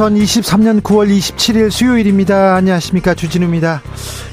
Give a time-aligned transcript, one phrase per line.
[0.00, 2.54] 2023년 9월 27일 수요일입니다.
[2.54, 3.14] 안녕하십니까.
[3.14, 3.82] 주진우입니다.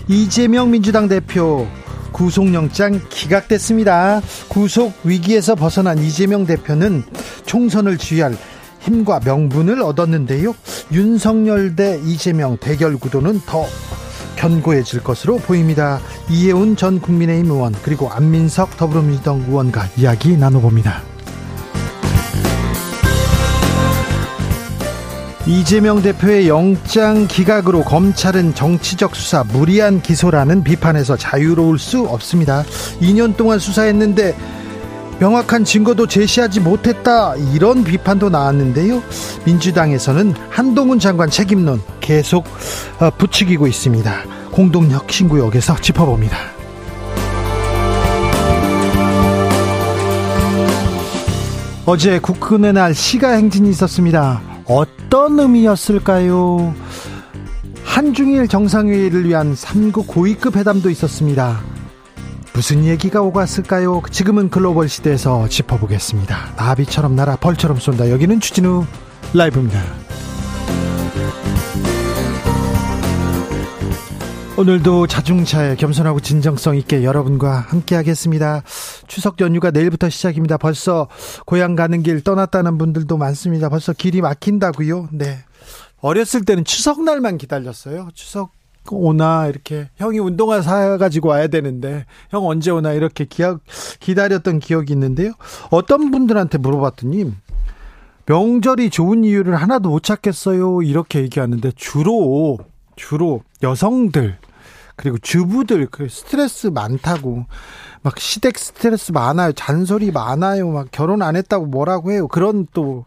[0.07, 1.67] 이재명 민주당 대표
[2.13, 4.21] 구속영장 기각됐습니다.
[4.47, 7.03] 구속 위기에서 벗어난 이재명 대표는
[7.45, 8.37] 총선을 지휘할
[8.79, 10.55] 힘과 명분을 얻었는데요.
[10.93, 13.65] 윤석열 대 이재명 대결 구도는 더
[14.37, 15.99] 견고해질 것으로 보입니다.
[16.29, 21.16] 이해운 전 국민의힘 의원 그리고 안민석 더불어민주당 의원과 이야기 나눠봅니다.
[25.47, 32.65] 이재명 대표의 영장 기각으로 검찰은 정치적 수사 무리한 기소라는 비판에서 자유로울 수 없습니다.
[32.99, 34.35] 2년 동안 수사했는데
[35.19, 39.01] 명확한 증거도 제시하지 못했다 이런 비판도 나왔는데요.
[39.45, 42.43] 민주당에서는 한동훈 장관 책임론 계속
[42.99, 44.23] 어, 부추기고 있습니다.
[44.51, 46.37] 공동혁신구역에서 짚어봅니다.
[51.85, 54.41] 어제 국군의 날 시가 행진이 있었습니다.
[55.17, 56.75] 어떤 의미였을까요?
[57.83, 61.59] 한중일 정상회의를 위한 3국 고위급 회담도 있었습니다.
[62.53, 64.03] 무슨 얘기가 오갔을까요?
[64.11, 66.53] 지금은 글로벌 시대에서 짚어보겠습니다.
[66.55, 68.11] 나비처럼 날아 벌처럼 쏜다.
[68.11, 68.85] 여기는 추진우
[69.33, 69.81] 라이브입니다.
[74.59, 78.63] 오늘도 자중차에 겸손하고 진정성 있게 여러분과 함께 하겠습니다.
[79.05, 80.57] 추석 연휴가 내일부터 시작입니다.
[80.57, 81.07] 벌써
[81.45, 83.69] 고향 가는 길 떠났다는 분들도 많습니다.
[83.69, 85.09] 벌써 길이 막힌다고요?
[85.11, 85.37] 네.
[86.01, 88.09] 어렸을 때는 추석날만 기다렸어요.
[88.15, 88.51] 추석
[88.89, 93.59] 오나 이렇게 형이 운동화 사가지고 와야 되는데 형 언제 오나 이렇게 기억
[93.99, 95.33] 기다렸던 기억이 있는데요.
[95.69, 97.31] 어떤 분들한테 물어봤더니
[98.25, 100.81] 명절이 좋은 이유를 하나도 못 찾겠어요.
[100.81, 102.57] 이렇게 얘기하는데 주로
[102.95, 104.39] 주로 여성들
[104.97, 107.45] 그리고 주부들 그 스트레스 많다고
[108.01, 109.53] 막 시댁 스트레스 많아요.
[109.53, 110.69] 잔소리 많아요.
[110.69, 112.27] 막 결혼 안 했다고 뭐라고 해요.
[112.27, 113.05] 그런 또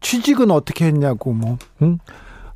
[0.00, 1.98] 취직은 어떻게 했냐고 뭐 응?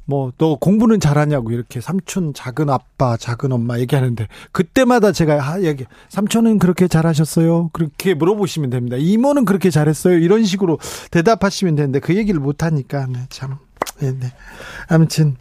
[0.04, 6.88] 뭐너 공부는 잘하냐고 이렇게 삼촌 작은 아빠 작은 엄마 얘기하는데 그때마다 제가 얘기 삼촌은 그렇게
[6.88, 10.78] 잘하셨어요 그렇게 물어보시면 됩니다 이모는 그렇게 잘했어요 이런 식으로
[11.12, 13.58] 대답하시면 되는데 그 얘기를 못 하니까 네, 참
[14.00, 14.32] 네, 네.
[14.88, 15.36] 아무튼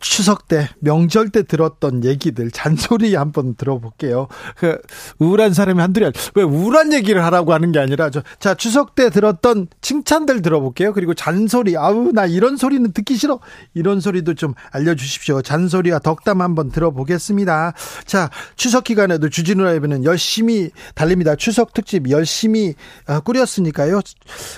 [0.00, 4.28] 추석 때 명절 때 들었던 얘기들 잔소리 한번 들어볼게요.
[4.56, 4.78] 그
[5.18, 9.66] 우울한 사람이 한둘이 왜 우울한 얘기를 하라고 하는 게 아니라 저, 자 추석 때 들었던
[9.80, 10.92] 칭찬들 들어볼게요.
[10.92, 13.40] 그리고 잔소리 아우 나 이런 소리는 듣기 싫어
[13.74, 15.42] 이런 소리도 좀 알려주십시오.
[15.42, 17.72] 잔소리와 덕담 한번 들어보겠습니다.
[18.06, 21.34] 자 추석 기간에도 주진우 라이브는 열심히 달립니다.
[21.34, 22.74] 추석 특집 열심히
[23.08, 24.00] 어, 꾸렸으니까요.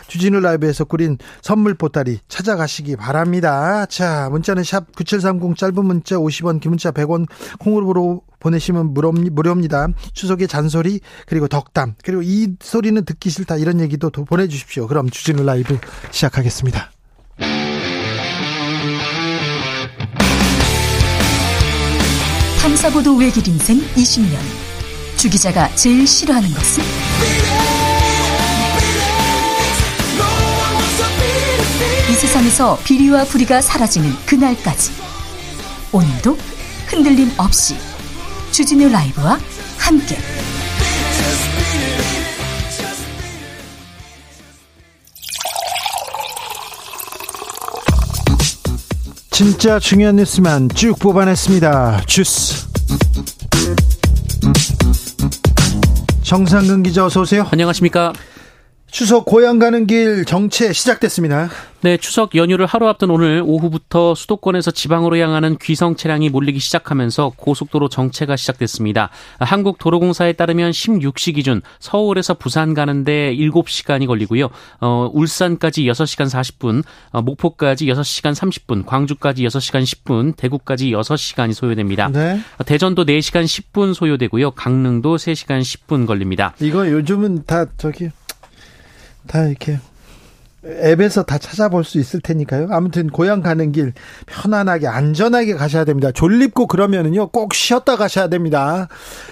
[0.06, 3.86] 주진우 라이브에서 꾸린 선물 보따리 찾아가시기 바랍니다.
[3.86, 4.94] 자 문자는 샵
[5.38, 7.26] 9730 1030 짧은 문자 50원 긴 문자 100원
[7.58, 9.88] 콩으로 보내시면 무료입니다.
[10.14, 14.86] 추석의 잔소리 그리고 덕담 그리고 이 소리는 듣기 싫다 이런 얘기도 보내주십시오.
[14.86, 15.78] 그럼 주진우 라이브
[16.10, 16.90] 시작하겠습니다.
[22.62, 24.36] 탐사보도 외길 인생 20년
[25.16, 26.82] 주 기자가 제일 싫어하는 것은?
[32.10, 35.09] 이 세상에서 비리와 부리가 사라지는 그날까지
[35.92, 36.36] 오늘도
[36.86, 37.74] 흔들림 없이
[38.52, 39.38] 주진우 라이브와
[39.76, 40.16] 함께
[49.32, 52.02] 진짜 중요한 뉴스만 쭉 뽑아냈습니다.
[52.06, 52.68] 주스
[56.22, 57.48] 정상근 기자 어서 오세요.
[57.50, 58.12] 안녕하십니까.
[58.90, 61.48] 추석 고향 가는 길 정체 시작됐습니다.
[61.82, 67.88] 네, 추석 연휴를 하루 앞둔 오늘 오후부터 수도권에서 지방으로 향하는 귀성 차량이 몰리기 시작하면서 고속도로
[67.88, 69.08] 정체가 시작됐습니다.
[69.38, 74.50] 한국도로공사에 따르면 16시 기준 서울에서 부산 가는데 7시간이 걸리고요.
[74.80, 76.82] 어, 울산까지 6시간 40분,
[77.12, 82.08] 어, 목포까지 6시간 30분, 광주까지 6시간 10분, 대구까지 6시간이 소요됩니다.
[82.08, 82.40] 네.
[82.66, 84.50] 대전도 4시간 10분 소요되고요.
[84.50, 86.54] 강릉도 3시간 10분 걸립니다.
[86.60, 88.10] 이거 요즘은 다 저기
[89.30, 89.78] 다 이렇게
[90.64, 92.66] 앱에서 다 찾아볼 수 있을 테니까요.
[92.70, 93.94] 아무튼 고향 가는 길
[94.26, 96.10] 편안하게 안전하게 가셔야 됩니다.
[96.12, 98.88] 졸립고 그러면은요 꼭 쉬었다 가셔야 됩니다.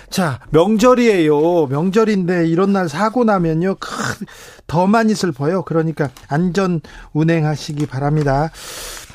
[0.09, 1.67] 자 명절이에요.
[1.67, 3.77] 명절인데 이런 날 사고 나면요
[4.69, 5.63] 더 많이 슬퍼요.
[5.63, 6.81] 그러니까 안전
[7.13, 8.51] 운행하시기 바랍니다.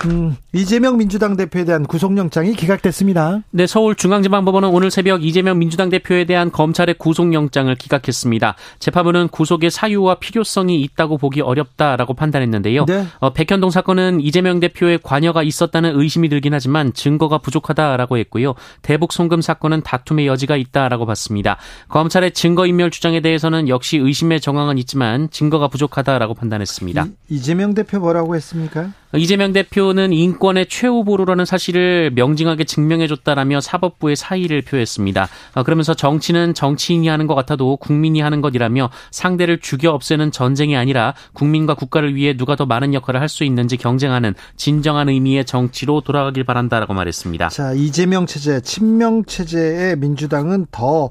[0.05, 3.41] 음, 이재명 민주당 대표에 대한 구속영장이 기각됐습니다.
[3.51, 8.55] 네, 서울중앙지방법원은 오늘 새벽 이재명 민주당 대표에 대한 검찰의 구속영장을 기각했습니다.
[8.79, 12.85] 재판부는 구속의 사유와 필요성이 있다고 보기 어렵다라고 판단했는데요.
[12.85, 13.05] 네.
[13.19, 18.56] 어, 백현동 사건은 이재명 대표의 관여가 있었다는 의심이 들긴 하지만 증거가 부족하다라고 했고요.
[18.81, 21.57] 대북 송금 사건은 다툼의 여지가 있다라고 봤습니다.
[21.89, 27.06] 검찰의 증거인멸 주장에 대해서는 역시 의심의 정황은 있지만 증거가 부족하다라고 판단했습니다.
[27.29, 28.91] 이, 이재명 대표 뭐라고 했습니까?
[29.18, 35.27] 이재명 대표는 인권의 최후 보루라는 사실을 명징하게 증명해줬다라며 사법부의 사의를 표했습니다.
[35.54, 41.13] 아, 그러면서 정치는 정치인이 하는 것 같아도 국민이 하는 것이라며 상대를 죽여 없애는 전쟁이 아니라
[41.33, 46.44] 국민과 국가를 위해 누가 더 많은 역할을 할 수 있는지 경쟁하는 진정한 의미의 정치로 돌아가길
[46.44, 47.50] 바란다라고 말했습니다.
[47.50, 51.09] 자, 이재명 체제, 친명 체제의 민주당은 더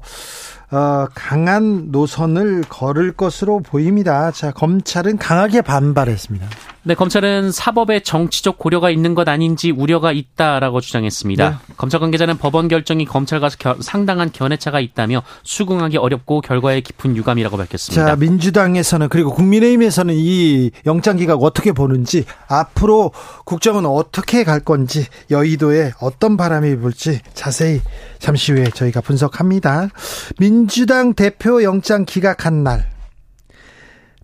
[0.71, 4.31] 어, 강한 노선을 걸을 것으로 보입니다.
[4.31, 6.47] 자, 검찰은 강하게 반발했습니다.
[6.85, 11.49] 네, 검찰은 사법에 정치적 고려가 있는 것 아닌지 우려가 있다라고 주장했습니다.
[11.49, 11.55] 네.
[11.77, 18.05] 검찰 관계자는 법원 결정이 검찰과 겨, 상당한 견해차가 있다며 수긍하기 어렵고 결과에 깊은 유감이라고 밝혔습니다.
[18.05, 23.13] 자, 민주당에서는 그리고 국민의힘에서는 이 영장 기각 어떻게 보는지 앞으로
[23.45, 27.79] 국정은 어떻게 갈 건지 여의도에 어떤 바람이 불지 자세히
[28.19, 29.87] 잠시 후에 저희가 분석합니다.
[30.37, 32.92] 민주당 대표 영장 기각한 날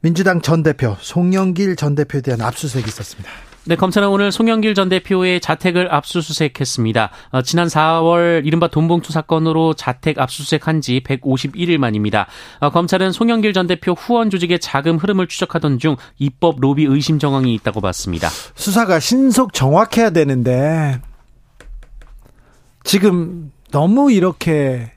[0.01, 3.29] 민주당 전 대표 송영길 전 대표에 대한 압수수색이 있었습니다.
[3.65, 7.11] 네, 검찰은 오늘 송영길 전 대표의 자택을 압수수색했습니다.
[7.31, 12.27] 어, 지난 4월 이른바 돈봉투 사건으로 자택 압수수색한 지 151일 만입니다.
[12.61, 17.53] 어, 검찰은 송영길 전 대표 후원 조직의 자금 흐름을 추적하던 중 입법 로비 의심 정황이
[17.55, 18.29] 있다고 봤습니다.
[18.55, 21.01] 수사가 신속 정확해야 되는데
[22.83, 24.93] 지금 너무 이렇게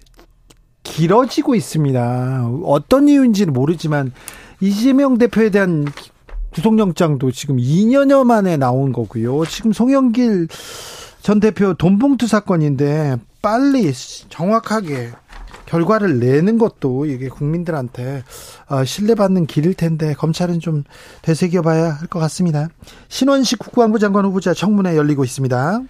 [0.83, 2.49] 길어지고 있습니다.
[2.65, 4.13] 어떤 이유인지는 모르지만
[4.63, 5.85] 이재명 대표에 대한
[6.55, 9.45] 구속영장도 지금 2년여 만에 나온 거고요.
[9.47, 10.47] 지금 송영길
[11.21, 13.93] 전 대표 돈봉투 사건인데 빨리
[14.29, 15.11] 정확하게
[15.67, 18.23] 결과를 내는 것도 이게 국민들한테
[18.69, 20.85] 어, 신뢰받는 길일 텐데 검찰은 좀
[21.23, 22.69] 되새겨봐야 할 것 같습니다.
[23.09, 25.81] 신원식 국방부 장관 후보자 청문회 열리고 있습니다.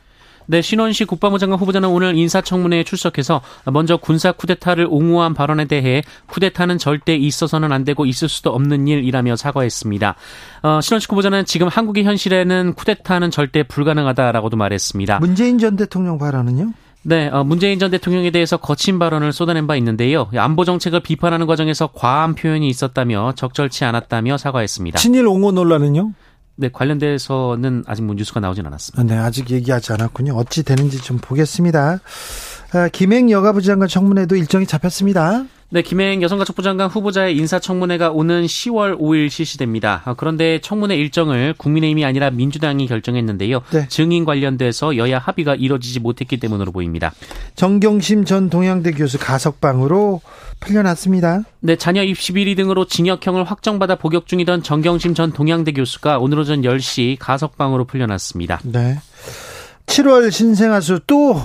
[0.47, 3.41] 네, 신원식 국방부 장관 후보자는 오늘 인사청문회에 출석해서
[3.73, 9.37] 먼저 군사 쿠데타를 옹호한 발언에 대해 쿠데타는 절대 있어서는 안 되고 있을 수도 없는 일이라며
[9.37, 10.15] 사과했습니다.
[10.63, 15.19] 어, 신원식 후보자는 지금 한국의 현실에는 쿠데타는 절대 불가능하다라고도 말했습니다.
[15.21, 16.73] 문재인 전 대통령 발언은요?
[17.05, 20.29] 네, 어, 문재인 전 대통령에 대해서 거친 발언을 쏟아낸 바 있는데요.
[20.37, 24.99] 안보 정책을 비판하는 과정에서 과한 표현이 있었다며 적절치 않았다며 사과했습니다.
[25.01, 26.13] 친일 옹호 논란은요?
[26.57, 29.15] 네, 관련돼서는 아직 뭐 뉴스가 나오진 않았습니다.
[29.15, 30.35] 네, 아직 얘기하지 않았군요.
[30.35, 32.01] 어찌 되는지 좀 보겠습니다.
[32.75, 35.45] 아, 김행 여가부 장관 청문회도 일정이 잡혔습니다.
[35.75, 40.03] 네, 김행 여성가족부 장관 후보자의 인사청문회가 오는 10월 5일 실시됩니다.
[40.05, 43.63] 아, 그런데 청문회 일정을 국민의힘이 아니라 민주당이 결정했는데요.
[43.73, 43.89] 네.
[43.89, 47.15] 증인 관련돼서 여야 합의가 이뤄지지 못했기 때문으로 보입니다.
[47.55, 50.21] 정경심 전 동양대 교수 가석방으로
[50.61, 51.45] 풀려났습니다.
[51.61, 56.61] 네, 자녀 입시 비리 등으로 징역형을 확정받아 복역 중이던 정경심 전 동양대 교수가 오늘 오전
[56.61, 58.61] 10시 가석방으로 풀려났습니다.
[58.65, 58.99] 네.
[59.87, 61.41] 7월 신생아수 또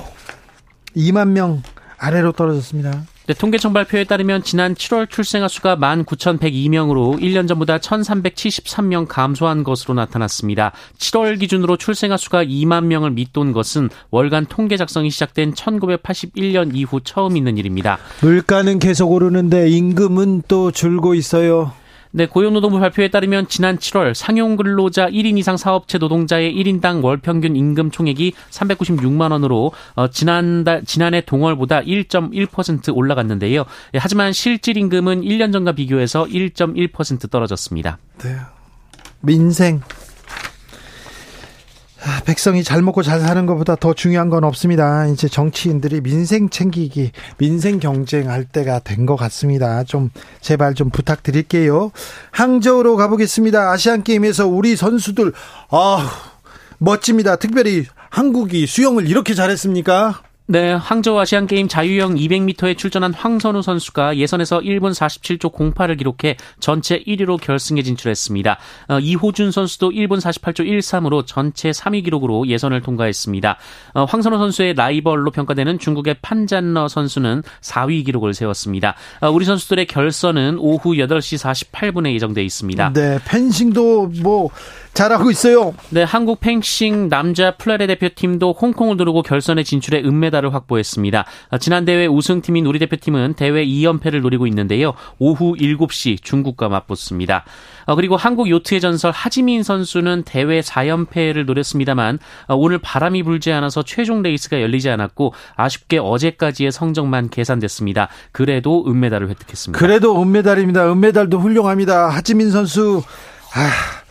[0.97, 1.63] 2만 명
[1.97, 3.05] 아래로 떨어졌습니다.
[3.27, 10.71] 네, 통계청 발표에 따르면 지난 7월 출생아 수가 19,102명으로 1년 전보다 1,373명 감소한 것으로 나타났습니다.
[10.97, 17.35] 7월 기준으로 출생아 수가 2만 명을 밑돈 것은 월간 통계 작성이 시작된 1981년 이후 처음
[17.35, 17.97] 있는 일입니다.
[18.21, 21.73] 물가는 계속 오르는데 임금은 또 줄고 있어요.
[22.17, 27.55] 네, 고용노동부 발표에 따르면 지난 7월 상용 근로자 1인 이상 사업체 노동자의 1인당 월 평균
[27.55, 33.65] 임금 총액이 396만 원으로 어, 지난달 지난해 동월보다 1.1% 올라갔는데요.
[33.93, 37.99] 예, 하지만 실질 임금은 1년 전과 비교해서 1.1% 떨어졌습니다.
[38.17, 38.35] 네.
[39.21, 39.96] 민생 아,
[42.25, 45.07] 백성이 잘 먹고 잘 사는 것보다 더 중요한 건 없습니다.
[45.07, 49.83] 이제 정치인들이 민생 챙기기, 민생 경쟁할 때가 된 것 같습니다.
[49.85, 50.09] 좀
[50.41, 51.91] 제발 좀 부탁드릴게요.
[52.31, 53.71] 항저우로 가보겠습니다.
[53.71, 55.31] 아시안 게임에서 우리 선수들
[55.69, 56.09] 아
[56.77, 57.37] 멋집니다.
[57.37, 60.21] 특별히 한국이 수영을 이렇게 잘했습니까?
[60.49, 67.03] 네, 항저우 아시안 게임 자유형 200m에 출전한 황선우 선수가 예선에서 1분 47초 08을 기록해 전체
[67.03, 68.57] 1위로 결승에 진출했습니다.
[68.87, 73.57] 어, 이호준 선수도 1분 48초 13으로 전체 3위 기록으로 예선을 통과했습니다.
[73.95, 78.95] 어, 황선우 선수의 라이벌로 평가되는 중국의 판잔러 선수는 4위 기록을 세웠습니다.
[79.19, 82.93] 어, 우리 선수들의 결선은 오후 8시 48분에 예정돼 있습니다.
[82.93, 84.49] 네, 펜싱도 뭐
[84.97, 85.75] 잘하고 있어요.
[85.91, 91.23] 네, 한국 펜싱 남자 플레레 대표팀도 홍콩을 누르고 결선에 진출해 은메달을 확보했습니다.
[91.59, 94.93] 지난 대회 우승팀인 우리 대표팀은 대회 2연패를 노리고 있는데요.
[95.19, 97.45] 오후 7시 중국과 맞붙습니다.
[97.85, 103.83] 어, 그리고 한국 요트의 전설 하지민 선수는 대회 4연패를 노렸습니다만 어, 오늘 바람이 불지 않아서
[103.83, 108.09] 최종 레이스가 열리지 않았고 아쉽게 어제까지의 성적만 계산됐습니다.
[108.31, 109.77] 그래도 은메달을 획득했습니다.
[109.77, 110.91] 그래도 은메달입니다.
[110.91, 112.09] 은메달도 훌륭합니다.
[112.09, 113.03] 하지민 선수
[113.53, 114.06] 아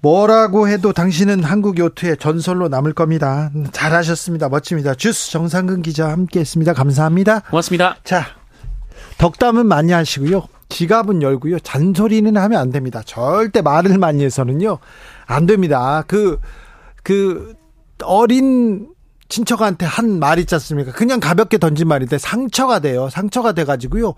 [0.00, 3.50] 뭐라고 해도 당신은 한국 요트의 전설로 남을 겁니다.
[3.72, 4.48] 잘하셨습니다.
[4.48, 4.94] 멋집니다.
[4.94, 6.72] 주스 정상근 기자 함께했습니다.
[6.72, 7.40] 감사합니다.
[7.40, 7.96] 고맙습니다.
[8.04, 8.24] 자,
[9.18, 10.46] 덕담은 많이 하시고요.
[10.68, 11.58] 지갑은 열고요.
[11.60, 13.02] 잔소리는 하면 안 됩니다.
[13.04, 14.78] 절대 말을 많이 해서는요.
[15.26, 16.04] 안 됩니다.
[16.06, 16.38] 그,
[17.02, 17.54] 그,
[18.04, 18.88] 어린
[19.28, 20.92] 친척한테 한 말 있지 않습니까?
[20.92, 23.08] 그냥 가볍게 던진 말인데 상처가 돼요.
[23.10, 24.14] 상처가 돼가지고요.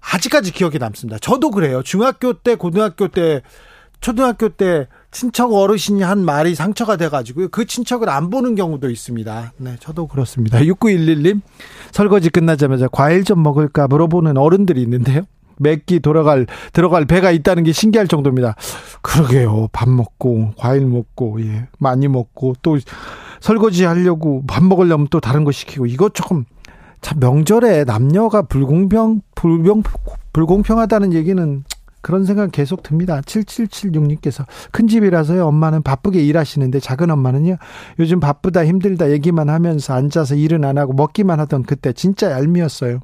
[0.00, 1.18] 아직까지 기억에 남습니다.
[1.18, 1.82] 저도 그래요.
[1.82, 3.42] 중학교 때, 고등학교 때,
[4.00, 7.48] 초등학교 때 친척 어르신이 한 말이 상처가 돼가지고요.
[7.48, 9.52] 그 친척을 안 보는 경우도 있습니다.
[9.58, 10.58] 네, 저도 그렇습니다.
[10.58, 11.40] 6911님,
[11.92, 15.22] 설거지 끝나자마자 과일 좀 먹을까 물어보는 어른들이 있는데요.
[15.58, 18.56] 맵기 돌아갈, 들어갈 배가 있다는 게 신기할 정도입니다.
[19.02, 19.68] 그러게요.
[19.70, 22.76] 밥 먹고, 과일 먹고, 예, 많이 먹고, 또
[23.40, 26.44] 설거지 하려고 밥 먹으려면 또 다른 거 시키고, 이거 조금,
[27.02, 29.84] 참 명절에 남녀가 불공평, 불병,
[30.32, 31.62] 불공평하다는 얘기는
[32.04, 33.22] 그런 생각 계속 듭니다.
[33.22, 35.46] 7776님께서 큰 집이라서요.
[35.46, 37.56] 엄마는 바쁘게 일하시는데 작은 엄마는요.
[37.98, 43.00] 요즘 바쁘다 힘들다 얘기만 하면서 앉아서 일은 안 하고 먹기만 하던 그때 진짜 얄미웠어요.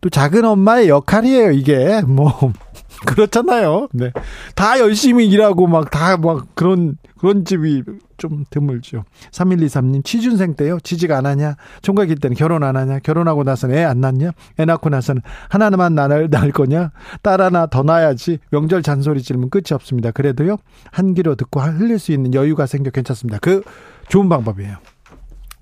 [0.00, 1.52] 또 작은 엄마의 역할이에요.
[1.52, 2.52] 이게 뭐
[3.06, 3.88] 그렇잖아요.
[3.92, 4.12] 네.
[4.54, 7.84] 다 열심히 일하고 막다막 그런 그런 집이
[8.16, 9.04] 좀 드물죠.
[9.30, 10.78] 3123님 취준생 때요.
[10.82, 11.56] 취직 안 하냐?
[11.82, 12.98] 총각일 때는 결혼 안 하냐?
[13.00, 14.30] 결혼하고 나서는 애 안 낳냐?
[14.58, 16.90] 애 낳고 나서는 하나만 낳을, 낳을 거냐?
[17.22, 18.38] 딸 하나 더 낳아야지.
[18.50, 20.10] 명절 잔소리 질문 끝이 없습니다.
[20.10, 20.56] 그래도요.
[20.90, 23.38] 한 귀로 듣고 흘릴 수 있는 여유가 생겨 괜찮습니다.
[23.40, 23.62] 그
[24.08, 24.76] 좋은 방법이에요.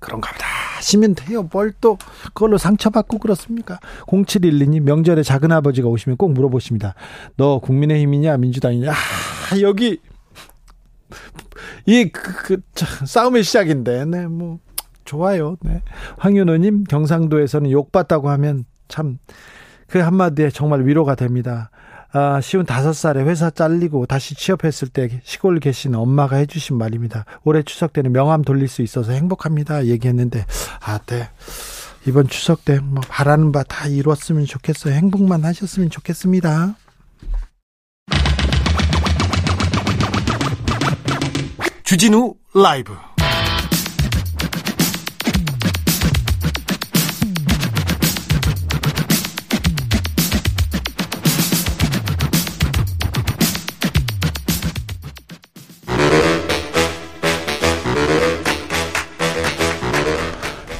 [0.01, 0.45] 그런가 보다
[0.77, 1.43] 하시면 돼요.
[1.51, 1.97] 뭘 또
[2.33, 3.79] 그걸로 상처받고 그렇습니까?
[4.07, 6.95] 0712님 명절에 작은 아버지가 오시면 꼭 물어보십니다.
[7.37, 8.91] 너 국민의힘이냐 민주당이냐?
[8.91, 9.99] 아, 여기
[11.85, 12.61] 이 그, 그,
[13.05, 14.59] 싸움의 시작인데, 네, 뭐
[15.05, 15.57] 좋아요.
[15.61, 15.81] 네.
[16.17, 19.17] 황윤호 님 경상도에서는 욕 받다고 하면 참
[19.91, 21.69] 그 한마디에 정말 위로가 됩니다.
[22.13, 27.25] 아, 쉬운 다섯 살에 회사 잘리고 다시 취업했을 때 시골 계신 엄마가 해주신 말입니다.
[27.43, 29.85] 올해 추석 때는 명함 돌릴 수 있어서 행복합니다.
[29.85, 30.45] 얘기했는데,
[30.81, 31.29] 아, 네.
[32.07, 34.93] 이번 추석 때 뭐 바라는 바 다 이루었으면 좋겠어요.
[34.93, 36.75] 행복만 하셨으면 좋겠습니다.
[41.83, 42.93] 주진우 라이브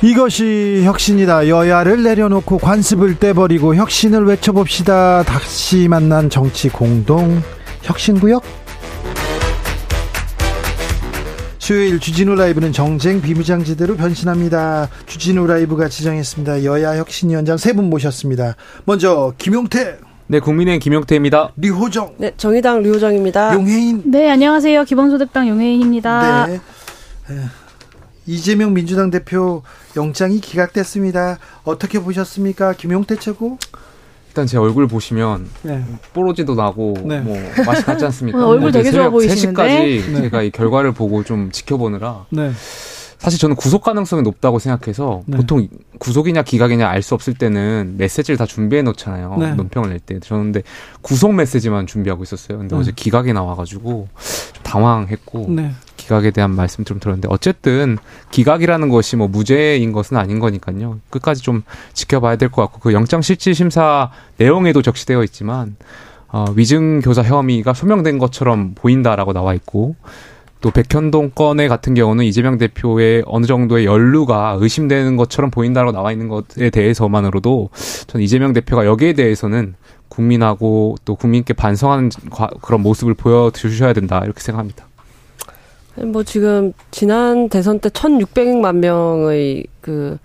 [0.03, 1.47] 이것이 혁신이다.
[1.47, 5.23] 여야를 내려놓고 관습을 떼버리고 혁신을 외쳐봅시다.
[5.23, 7.41] 다시 만난 정치 공동
[7.83, 8.43] 혁신구역
[11.59, 14.89] 수요일 주진우 라이브는 정쟁 비무장지대로 변신합니다.
[15.05, 16.63] 주진우 라이브가 지정했습니다.
[16.63, 18.55] 여야 혁신위원장 세 분 모셨습니다.
[18.85, 19.97] 먼저 김용태.
[20.27, 21.51] 네, 국민의힘 김용태입니다.
[21.57, 22.15] 류호정.
[22.17, 23.53] 네, 정의당 류호정입니다.
[23.53, 24.03] 용혜인.
[24.05, 24.83] 네, 안녕하세요.
[24.85, 26.47] 기본소득당 용혜인입니다.
[26.47, 26.59] 네.
[28.35, 29.61] 이재명 민주당 대표
[29.97, 31.37] 영장이 기각됐습니다.
[31.65, 32.73] 어떻게 보셨습니까?
[32.73, 33.57] 김용태 최고?
[34.29, 35.83] 일단 제 얼굴 보시면 네.
[36.13, 37.19] 뽀로지도 나고 네.
[37.19, 37.35] 뭐
[37.65, 38.41] 맛이 같지 않습니까?
[38.41, 40.21] 어, 얼굴 되게 좋아 보이시는데 3시까지 네.
[40.21, 42.51] 제가 이 결과를 보고 좀 지켜보느라 네.
[43.17, 45.35] 사실 저는 구속 가능성이 높다고 생각해서 네.
[45.35, 45.67] 보통
[45.99, 49.35] 구속이냐 기각이냐 알 수 없을 때는 메시지를 다 준비해 놓잖아요.
[49.37, 49.53] 네.
[49.53, 50.19] 논평을 낼 때.
[50.21, 50.63] 저는 근데
[51.01, 52.57] 구속 메시지만 준비하고 있었어요.
[52.59, 54.07] 근데 어제 기각이 나와가지고
[54.53, 55.45] 좀 당황했고
[56.01, 57.97] 기각에 대한 말씀 좀 들었는데 어쨌든
[58.31, 60.99] 기각이라는 것이 뭐 무죄인 것은 아닌 거니까요.
[61.09, 65.75] 끝까지 좀 지켜봐야 될 것 같고 그 영장 실질 심사 내용에도 적시되어 있지만
[66.27, 69.95] 어, 위증 교사 혐의가 소명된 것처럼 보인다라고 나와 있고
[70.61, 76.27] 또 백현동 건의 같은 경우는 이재명 대표의 어느 정도의 연루가 의심되는 것처럼 보인다라고 나와 있는
[76.27, 77.69] 것에 대해서만으로도
[78.07, 79.75] 전 이재명 대표가 여기에 대해서는
[80.07, 82.11] 국민하고 또 국민께 반성하는
[82.61, 84.85] 그런 모습을 보여주셔야 된다 이렇게 생각합니다.
[85.95, 90.17] 뭐 지금 지난 대선 때 1,600만 명의 그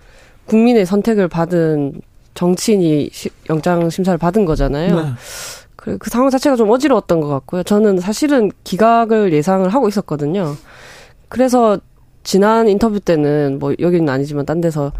[0.45, 2.01] 국민의 선택을 받은
[2.33, 3.09] 정치인이
[3.49, 4.95] 영장 심사를 받은 거잖아요.
[4.95, 5.09] 네.
[5.75, 7.63] 그, 그 상황 자체가 좀 어지러웠던 것 같고요.
[7.63, 10.55] 저는 사실은 기각을 예상을 하고 있었거든요.
[11.29, 11.79] 그래서
[12.23, 14.91] 지난 인터뷰 때는 뭐 여기는 아니지만 딴 데서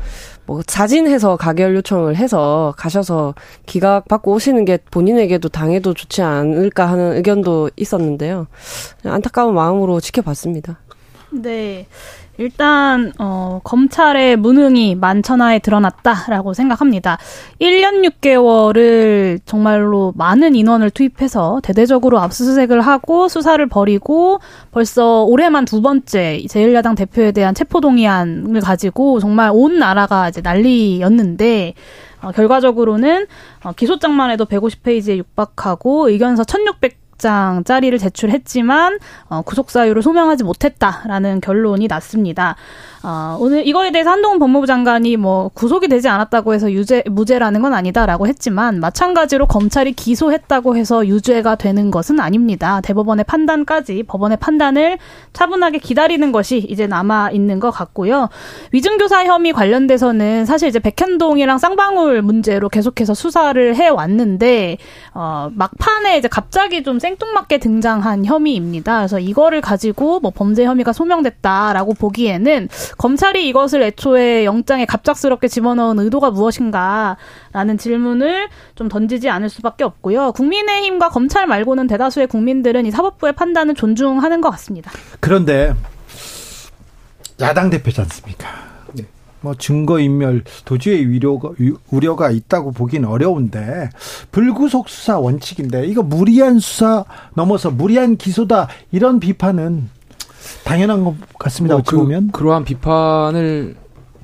[0.48, 3.36] 뭐 사진해서 가결 요청을 해서 가셔서
[3.66, 8.48] 기각 받고 오시는 게 본인에게도 당해도 좋지 않을까 하는 의견도 있었는데요.
[9.04, 10.80] 안타까운 마음으로 지켜봤습니다.
[11.32, 11.86] 네.
[12.38, 17.18] 일단 어, 검찰의 무능이 만천하에 드러났다라고 생각합니다.
[17.60, 24.40] 1년 6개월을 정말로 많은 인원을 투입해서 대대적으로 압수수색을 하고 수사를 벌이고
[24.72, 31.74] 벌써 올해만 두 번째 제1야당 대표에 대한 체포동의안을 가지고 정말 온 나라가 이제 난리였는데
[32.22, 33.26] 어, 결과적으로는
[33.64, 41.88] 어, 기소장만 해도 150페이지에 육박하고 의견서 1600 장짜리를 제출했지만 어, 구속 사유를 소명하지 못했다라는 결론이
[41.88, 42.56] 났습니다.
[43.10, 47.74] 어, 오늘 이거에 대해서 한동훈 법무부 장관이 뭐 구속이 되지 않았다고 해서 유죄 무죄라는 건
[47.74, 52.82] 아니다라고 했지만 마찬가지로 검찰이 기소했다고 해서 유죄가 되는 것은 아닙니다.
[52.82, 54.98] 대법원의 판단까지 법원의 판단을
[55.32, 58.28] 차분하게 기다리는 것이 이제 남아 있는 것 같고요.
[58.74, 64.80] 위증교사 혐의 관련돼서는 사실 이제 백현동이랑 쌍방울 문제로 계속해서 수사를 해 왔는데
[65.14, 68.98] 어, 막판에 이제 갑자기 좀 생뚱맞게 등장한 혐의입니다.
[68.98, 76.32] 그래서 이거를 가지고 뭐 범죄 혐의가 소명됐다라고 보기에는 검찰이 이것을 애초에 영장에 갑작스럽게 집어넣은 의도가
[76.32, 80.32] 무엇인가라는 질문을 좀 던지지 않을 수밖에 없고요.
[80.34, 84.92] 국민의힘과 검찰 말고는 대다수의 국민들은 이 사법부의 판단을 존중하는 것 같습니다.
[85.20, 85.74] 그런데
[87.40, 88.48] 야당 대표지 않습니까?
[88.94, 89.06] 네.
[89.42, 91.52] 뭐 증거인멸 도주의 위료가,
[91.92, 93.90] 우려가 있다고 보기는 어려운데
[94.32, 99.97] 불구속 수사 원칙인데 이거 무리한 수사 넘어서 무리한 기소다 이런 비판은
[100.64, 101.76] 당연한 것 같습니다.
[101.76, 103.76] 뭐 어찌 그, 보면 그러한 비판을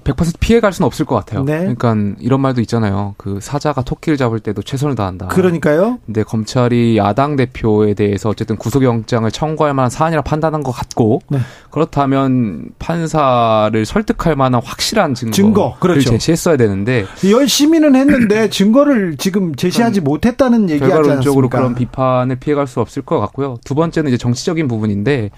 [0.03, 1.43] 100% 피해갈 수는 없을 것 같아요.
[1.43, 1.59] 네.
[1.59, 3.15] 그러니까 이런 말도 있잖아요.
[3.17, 5.27] 그 사자가 토끼를 잡을 때도 최선을 다한다.
[5.27, 5.99] 그러니까요.
[6.05, 11.39] 근데 검찰이 야당 대표에 대해서 어쨌든 구속영장을 청구할 만한 사안이라 판단한 것 같고 네.
[11.69, 16.11] 그렇다면 판사를 설득할 만한 확실한 증거를 증거, 그렇죠.
[16.11, 20.95] 제시했어야 되는데 열심히는 했는데 증거를 지금 제시하지 못했다는 얘기하지 않습니까?
[20.95, 23.57] 결과론적으로 그런 비판을 피해갈 수 없을 것 같고요.
[23.63, 25.31] 두 번째는 이제 정치적인 부분인데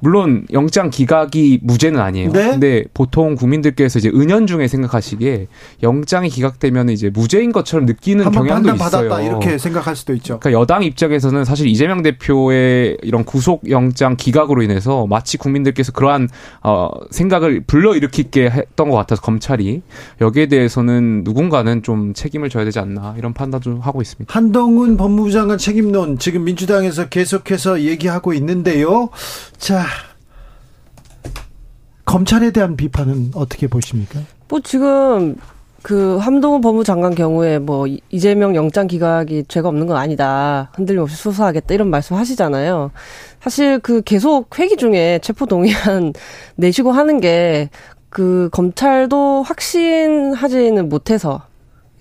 [0.00, 2.32] 물론 영장 기각이 무죄는 아니에요.
[2.32, 2.50] 네?
[2.50, 5.46] 근데 보통 국민들께서 이제 은연중에 생각하시기에
[5.82, 9.20] 영장이 기각되면 이제 무죄인 것처럼 느끼는 경향도 있어요.
[9.20, 10.40] 이렇게 생각할 수도 있죠.
[10.40, 16.28] 그러니까 여당 입장에서는 사실 이재명 대표의 이런 구속 영장 기각으로 인해서 마치 국민들께서 그러한
[16.62, 19.82] 어 생각을 불러일으키게 했던 것 같아서 검찰이
[20.20, 24.32] 여기에 대해서는 누군가는 좀 책임을 져야 되지 않나 이런 판단도 하고 있습니다.
[24.32, 29.10] 한동훈 법무부 장관 책임론 지금 민주당에서 계속해서 얘기하고 있는데요.
[29.58, 29.84] 자,
[32.10, 34.20] 검찰에 대한 비판은 어떻게 보십니까?
[34.48, 35.36] 뭐 지금
[35.82, 40.70] 그 함동훈 법무장관 경우에 뭐 이재명 영장 기각이 죄가 없는 건 아니다.
[40.74, 42.90] 흔들림 없이 수사하겠다 이런 말씀 하시잖아요.
[43.40, 46.12] 사실 그 계속 회기 중에 체포 동의안
[46.56, 47.70] 내시고 하는 게
[48.10, 51.42] 그 검찰도 확신하지는 못해서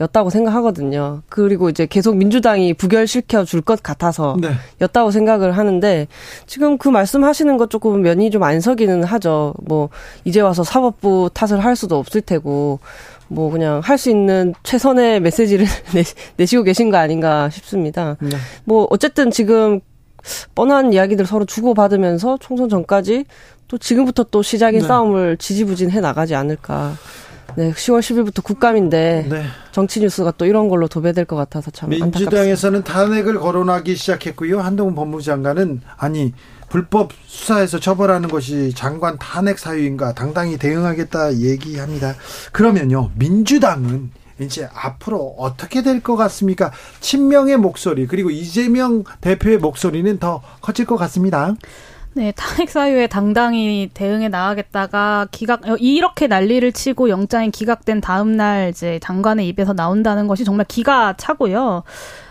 [0.02, 1.22] 였다고 생각하거든요.
[1.30, 4.52] 그리고 이제 계속 민주당이 부결시켜 줄 것 같아서 네.
[4.82, 6.08] 였다고 생각을 하는데
[6.48, 9.54] 지금 그 말씀하시는 것 조금 면이 좀 안 서기는 하죠.
[9.66, 9.90] 뭐
[10.24, 12.80] 이제 와서 사법부 탓을 할 수도 없을 테고
[13.28, 15.66] 뭐 그냥 할 수 있는 최선의 메시지를
[16.38, 18.16] 내, 시고 계신 거 아닌가 싶습니다.
[18.22, 18.30] 네.
[18.64, 19.82] 뭐 어쨌든 지금
[20.56, 23.26] 뻔한 이야기들 서로 주고받으면서 총선 전까지
[23.68, 24.88] 또 지금부터 또 시작인 네.
[24.88, 26.94] 싸움을 지지부진해 나가지 않을까.
[27.60, 29.44] 네, 10월 10일부터 국감인데 네.
[29.74, 34.62] 정치 뉴스가 또 이런 걸로 도배될 것 같아서 참 민주당에서는 탄핵을 거론하기 시작했고요.
[34.62, 36.34] 한동훈 법무장관은 아니
[36.70, 42.16] 불법 수사에서 처벌하는 것이 장관 탄핵 사유인가 당당히 대응하겠다 얘기합니다.
[42.54, 46.72] 그러면요, 민주당은 이제 앞으로 어떻게 될 것 같습니까?
[47.02, 51.56] 친명의 목소리 그리고 이재명 대표의 목소리는 더 커질 것 같습니다.
[52.14, 58.70] 네, 탄핵 사유에 당당히 대응해 나가겠다가 기각 어, 이렇게 난리를 치고 영장이 기각된 다음 날
[58.70, 61.84] 이제 장관의 입에서 나온다는 것이 정말 기가 차고요.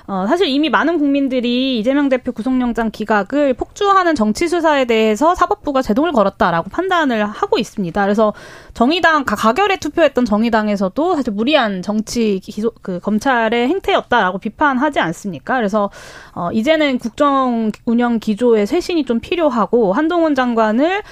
[0.09, 6.13] 어, 사실 이미 많은 국민들이 이재명 대표 구속영장 기각을 폭주하는 정치 수사에 대해서 사법부가 제동을
[6.13, 8.03] 걸었다라고 판단을 하고 있습니다.
[8.03, 8.33] 그래서
[8.73, 15.57] 정의당 가결에 투표했던 정의당에서도 사실 무리한 정치 기소 그 검찰의 행태였다라고 비판하지 않습니까?
[15.57, 15.91] 그래서
[16.35, 21.03] 어, 이제는 국정 운영 기조의 쇄신이 좀 필요하고 한동훈 장관을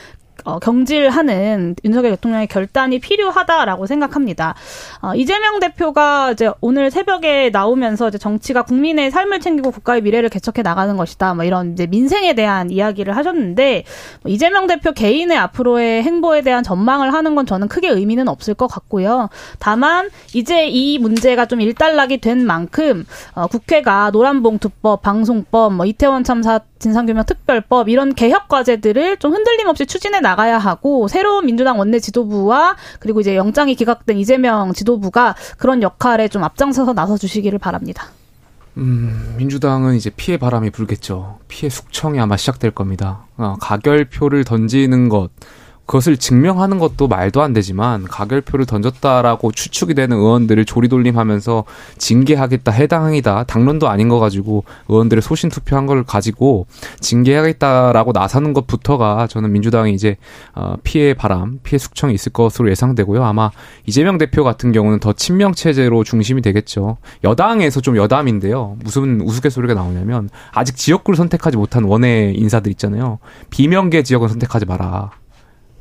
[0.47, 4.55] 어, 경질하는 윤석열 대통령의 결단이 필요하다라고 생각합니다.
[5.03, 10.63] 어, 이재명 대표가 이제 오늘 새벽에 나오면서 이제 정치가 국민의 삶을 챙기고 국가의 미래를 개척해
[10.63, 11.35] 나가는 것이다.
[11.35, 13.83] 뭐 이런 이제 민생에 대한 이야기를 하셨는데
[14.23, 18.69] 뭐 이재명 대표 개인의 앞으로의 행보에 대한 전망을 하는 건 저는 크게 의미는 없을 것
[18.69, 19.29] 같고요.
[19.59, 23.05] 다만 이제 이 문제가 좀 일단락이 된 만큼
[23.35, 29.87] 어, 국회가 노란봉투법, 방송법, 뭐 이태원 참사 진상규명 특별법 이런 개혁 과제들을 좀 흔들림 없이
[29.87, 35.83] 추진해 나가 야 하고 새로운 민주당 원내 지도부와 그리고 이제 영장이 기각된 이재명 지도부가 그런
[35.83, 38.09] 역할에 좀 앞장서서 나서 주시기를 바랍니다.
[38.77, 41.38] 음, 민주당은 이제 피해 바람이 불겠죠.
[41.49, 43.25] 피해 숙청이 아마 시작될 겁니다.
[43.38, 45.31] 어, 가결표를 던지는 것,
[45.87, 51.64] 그것을 증명하는 것도 말도 안 되지만 가결표를 던졌다라고 추측이 되는 의원들을 조리돌림하면서
[51.96, 56.66] 징계하겠다 해당이다 당론도 아닌 거 가지고 의원들의 소신 투표한 걸 가지고
[57.01, 60.16] 징계하겠다라고 나서는 것부터가 저는 민주당이 이제
[60.55, 63.25] 어, 피해 바람 피해 숙청이 있을 것으로 예상되고요.
[63.25, 63.51] 아마
[63.87, 66.99] 이재명 대표 같은 경우는 더 친명 체제로 중심이 되겠죠.
[67.25, 68.77] 여당에서 좀 여담인데요.
[68.83, 73.18] 무슨 우스갯소리가 나오냐면 아직 지역구를 선택하지 못한 원외 인사들 있잖아요.
[73.51, 75.11] 비명계 지역은 선택하지 마라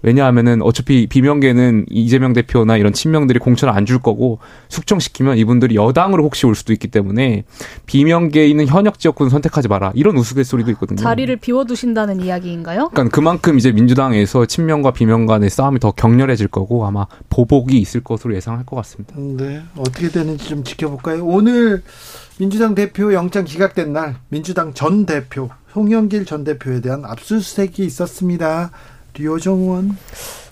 [0.06, 4.40] 왜냐하면은 어차피 비명계는 이재명 대표나 이런 친명들이 공천을 안 줄 거고
[4.70, 7.44] 숙청시키면 이분들이 여당으로 혹시 올 수도 있기 때문에
[7.86, 10.98] 비명계에 있는 현역 지역군 선택하지 마라 이런 우스갯소리도 있거든요.
[10.98, 12.90] 자리를 비워두신다는 이야기인가요?
[12.90, 18.36] 그러니까 그만큼 이제 민주당에서 친명과 비명 간의 싸움이 더 격렬해질 거고 아마 보복이 있을 것으로
[18.36, 19.16] 예상할 것 같습니다.
[19.18, 21.24] 네, 어떻게 되는지 좀 지켜볼까요?
[21.26, 21.84] 오늘
[22.40, 28.72] 민주당 대표 영장 기각된 날 민주당 전 대표 송영길 전 대표에 대한 압수수색이 있었습니다.
[29.18, 29.98] 류호정 의원.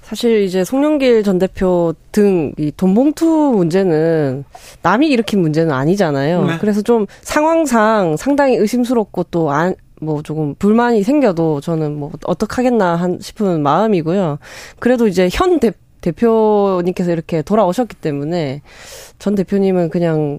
[0.01, 4.43] 사실 이제 송영길 전 대표 등 이 돈봉투 문제는
[4.81, 6.45] 남이 일으킨 문제는 아니잖아요.
[6.45, 6.57] 네.
[6.59, 13.17] 그래서 좀 상황상 상당히 의심스럽고 또 안, 뭐 조금 불만이 생겨도 저는 뭐 어떡하겠나 한
[13.21, 14.37] 싶은 마음이고요.
[14.79, 15.71] 그래도 이제 현 대,
[16.01, 18.61] 대표님께서 이렇게 돌아오셨기 때문에
[19.19, 20.37] 전 대표님은 그냥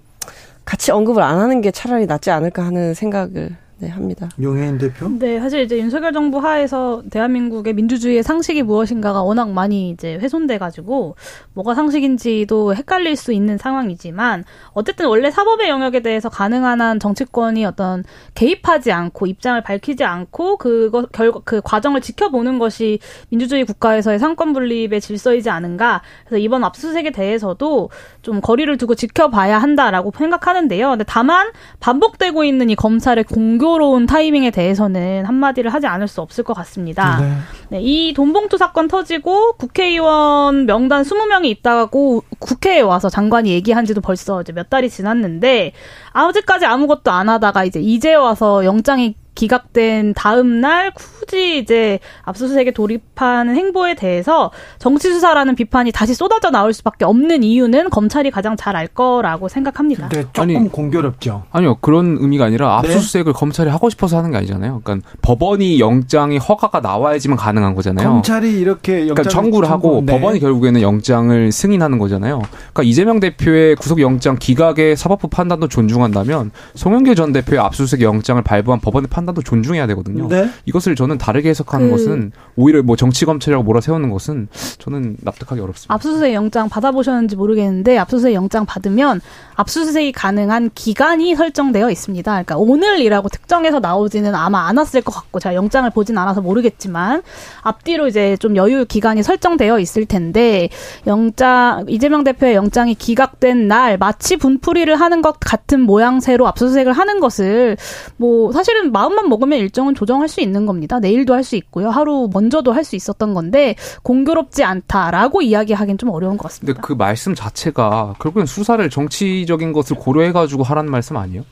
[0.65, 4.31] 같이 언급을 안 하는 게 차라리 낫지 않을까 하는 생각을 네, 합니다.
[4.41, 5.11] 용혜인 대표?
[5.11, 11.17] 네, 사실 이제 윤석열 정부 하에서 대한민국의 민주주의의 상식이 무엇인가가 워낙 많이 이제 훼손돼 가지고
[11.53, 18.05] 뭐가 상식인지도 헷갈릴 수 있는 상황이지만 어쨌든 원래 사법의 영역에 대해서 가능한 한 정치권이 어떤
[18.33, 25.03] 개입하지 않고 입장을 밝히지 않고 그거 결과 그 과정을 지켜보는 것이 민주주의 국가에서의 상권 분립의
[25.03, 26.01] 질서이지 않은가.
[26.25, 27.91] 그래서 이번 압수수색에 대해서도
[28.23, 30.89] 좀 거리를 두고 지켜봐야 한다라고 생각하는데요.
[30.89, 36.45] 근데 다만 반복되고 있는 이 검찰의 공격 공교로운 타이밍에 대해서는 한마디를 하지 않을 수 없을
[36.45, 37.19] 것 같습니다.
[37.21, 37.33] 네.
[37.71, 44.41] 네, 이 돈봉투 사건 터지고 국회의원 명단 20명이 있다고 국회에 와서 장관이 얘기한 지도 벌써
[44.41, 45.73] 이제 몇 달이 지났는데
[46.13, 53.57] 아직까지 아무것도 안 하다가 이제 이제 와서 영장이 기각된 다음 날 굳이 이제 압수수색에 돌입하는
[53.57, 58.89] 행보에 대해서 정치 수사라는 비판이 다시 쏟아져 나올 수밖에 없는 이유는 검찰이 가장 잘 알
[58.89, 60.09] 거라고 생각합니다.
[60.09, 61.45] 네, 조금 아니, 공교롭죠.
[61.53, 62.89] 아니요 그런 의미가 아니라 네.
[62.89, 63.39] 압수수색을 네?
[63.39, 64.81] 검찰이 하고 싶어서 하는 게 아니잖아요.
[64.83, 68.09] 그러니까 법원이 영장이 허가가 나와야지만 가능한 거잖아요.
[68.09, 70.13] 검찰이 이렇게 그러니까 청구를 하고 네.
[70.13, 72.43] 법원이 결국에는 영장을 승인하는 거잖아요.
[72.51, 79.09] 그러니까 이재명 대표의 구속영장 기각의 사법부 판단도 존중한다면 송영길 전 대표의 압수수색 영장을 발부한 법원의
[79.09, 80.29] 판단 판단도 존중해야 되거든요.
[80.29, 80.49] 네?
[80.67, 81.93] 이것을 저는 다르게 해석하는 그...
[81.93, 85.93] 것은 오히려 뭐 정치 검찰이라고 몰아세우는 것은 저는 납득하기 어렵습니다.
[85.95, 89.21] 압수수색 영장 받아보셨는지 모르겠는데 압수수색 영장 받으면
[89.57, 92.31] 압수수색이 가능한 기간이 설정되어 있습니다.
[92.31, 97.23] 그러니까 오늘이라고 특정해서 나오지는 아마 않았을 것 같고 제가 영장을 보진 않아서 모르겠지만
[97.63, 100.69] 앞뒤로 이제 좀 여유 기간이 설정되어 있을 텐데
[101.07, 107.77] 영장 이재명 대표의 영장이 기각된 날 마치 분풀이를 하는 것 같은 모양새로 압수수색을 하는 것을
[108.17, 110.99] 뭐 사실은 마음 만 먹으면 일정은 조정할 수 있는 겁니다.
[111.01, 111.91] 내일도 할 수 있고요.
[111.91, 116.75] 하루 먼저도 할 수 있었던 건데 공교롭지 않다라고 이야기하기는 좀 어려운 것 같습니다.
[116.75, 121.43] 근데 그 말씀 자체가 결국엔 수사를 정치적인 것을 고려해가지고 하라는 말씀 아니에요?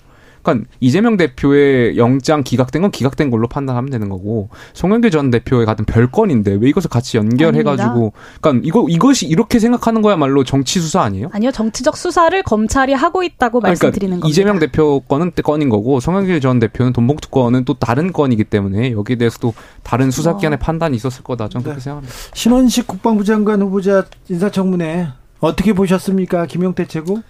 [0.42, 5.84] 그러니까 이재명 대표의 영장 기각된 건 기각된 걸로 판단하면 되는 거고 송영길 전 대표의 같은
[5.84, 11.28] 별건인데 왜 이것을 같이 연결해가지고 그러니까 이거 이것이 이렇게 생각하는 거야말로 정치 수사 아니에요?
[11.32, 14.28] 아니요 정치적 수사를 검찰이 하고 있다고 그러니까 말씀드리는 겁니다.
[14.28, 19.16] 이재명 대표 건은 건인 거고 송영길 전 대표는 돈봉투 건은 또 다른 건이기 때문에 여기에
[19.16, 20.58] 대해서도 다른 수사기관의 어.
[20.58, 21.64] 판단이 있었을 거다 저는 네.
[21.64, 22.14] 그렇게 생각합니다.
[22.34, 25.08] 신원식 국방부 장관 후보자 인사청문회
[25.42, 27.20] 어떻게 보셨습니까, 김용태 최고?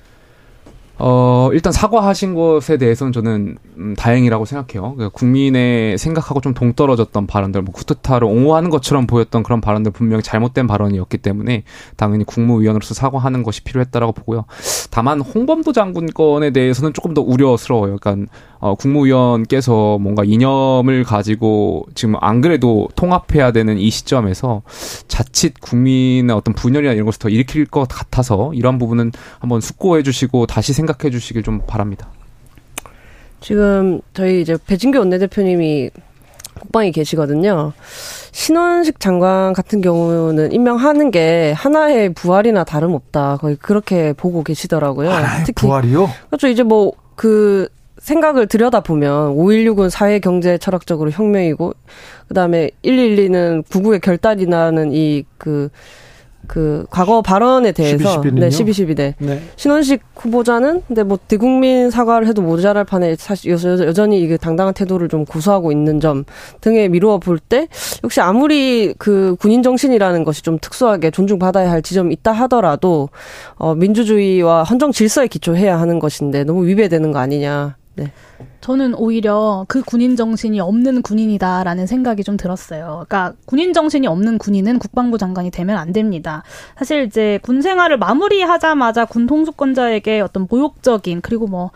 [0.99, 4.95] 어, 일단 사과하신 것에 대해서는 저는 음, 다행이라고 생각해요.
[4.95, 10.67] 그러니까 국민의 생각하고 좀 동떨어졌던 발언들, 뭐 쿠데타를 옹호하는 것처럼 보였던 그런 발언들 분명히 잘못된
[10.67, 11.65] 발언이었기 때문에
[11.97, 14.45] 당연히 국무위원으로서 사과하는 것이 필요했다라고 보고요.
[14.91, 17.97] 다만 홍범도 장군 건에 대해서는 조금 더 우려스러워요.
[17.97, 18.31] 그러니까
[18.63, 24.63] 어, 국무위원께서 뭔가 이념을 가지고 지금 안 그래도 통합해야 되는 이 시점에서
[25.09, 30.47] 자칫 국민의 어떤 분열이나 이런 것을 더 일으킬 것 같아서 이러한 부분은 한번 숙고해 주시고
[30.47, 32.09] 다시 생각해 주시길 좀 바랍니다.
[33.41, 35.91] 지금 저희 이제 배진규 원내대표님이
[36.61, 37.73] 국방에 계시거든요.
[38.31, 43.39] 신원식 장관 같은 경우는 임명하는 게 하나의 부활이나 다름없다.
[43.39, 45.11] 거의 그렇게 보고 계시더라고요.
[45.45, 46.09] 특히 부활이요?
[46.29, 46.47] 그렇죠.
[46.47, 47.69] 이제 뭐그
[48.03, 51.73] 생각을 들여다보면 5.16은 사회 경제 철학적으로 혁명이고
[52.29, 55.71] 그다음에 112는 구구의 결단이 나는 이그
[56.49, 59.15] 그 과거 발언에 대해서 12, 네, 12, 12대.
[59.19, 59.41] 네.
[59.55, 65.25] 신원식 후보자는 근데 뭐 대국민 사과를 해도 모자랄 판에 사실 여전히 이게 당당한 태도를 좀
[65.25, 66.25] 고수하고 있는 점
[66.61, 67.69] 등에 미루어 볼 때
[68.03, 73.11] 역시 아무리 그 군인 정신이라는 것이 좀 특수하게 존중받아야 할 지점이 있다 하더라도
[73.55, 77.77] 어 민주주의와 헌정 질서에 기초해야 하는 것인데 너무 위배되는 거 아니냐.
[77.95, 78.11] 네.
[78.61, 83.05] 저는 오히려 그 군인 정신이 없는 군인이다라는 생각이 좀 들었어요.
[83.09, 86.43] 그러니까 군인 정신이 없는 군인은 국방부 장관이 되면 안 됩니다.
[86.79, 91.71] 사실 이제 군 생활을 마무리하자마자 군 통수권자에게 어떤 모욕적인 그리고 뭐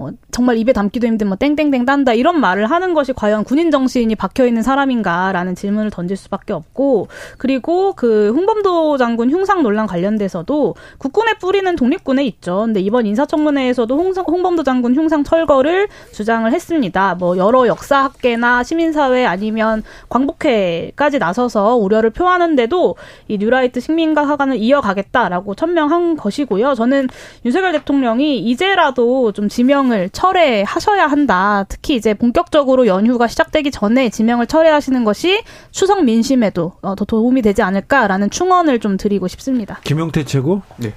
[0.00, 4.14] 뭐 정말 입에 담기도 힘든 뭐 땡땡땡 딴다 이런 말을 하는 것이 과연 군인 정신이
[4.14, 11.34] 박혀 있는 사람인가라는 질문을 던질 수밖에 없고 그리고 그 홍범도 장군 흉상 논란 관련돼서도 국군의
[11.38, 12.62] 뿌리는 독립군에 있죠.
[12.64, 17.14] 근데 이번 인사청문회에서도 홍, 홍범도 장군 흉상 철거를 주장을 했습니다.
[17.16, 22.96] 뭐 여러 역사학계나 시민사회 아니면 광복회까지 나서서 우려를 표하는데도
[23.28, 26.74] 이 뉴라이트 식민가 하관을 이어가겠다라고 천명한 것이고요.
[26.74, 27.08] 저는
[27.44, 31.64] 윤석열 대통령이 이제라도 좀 지명 지명을 철회하셔야 한다.
[31.68, 37.62] 특히 이제 본격적으로 연휴가 시작되기 전에 지명을 철회하시는 것이 추석 민심에도 어, 더 도움이 되지
[37.62, 39.80] 않을까라는 충언을 좀 드리고 싶습니다.
[39.84, 40.62] 김용태 최고?
[40.76, 40.94] 네.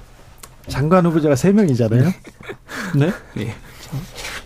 [0.68, 2.12] 장관 후보자가 3명이잖아요.
[2.96, 3.10] 네?
[3.36, 3.54] 네.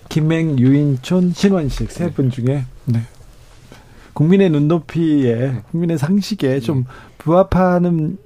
[0.09, 3.03] 김맹, 유인촌, 신원식 세 분 중에 네.
[4.15, 6.87] 국민의 눈높이에 국민의 상식에 좀
[7.19, 8.19] 부합하는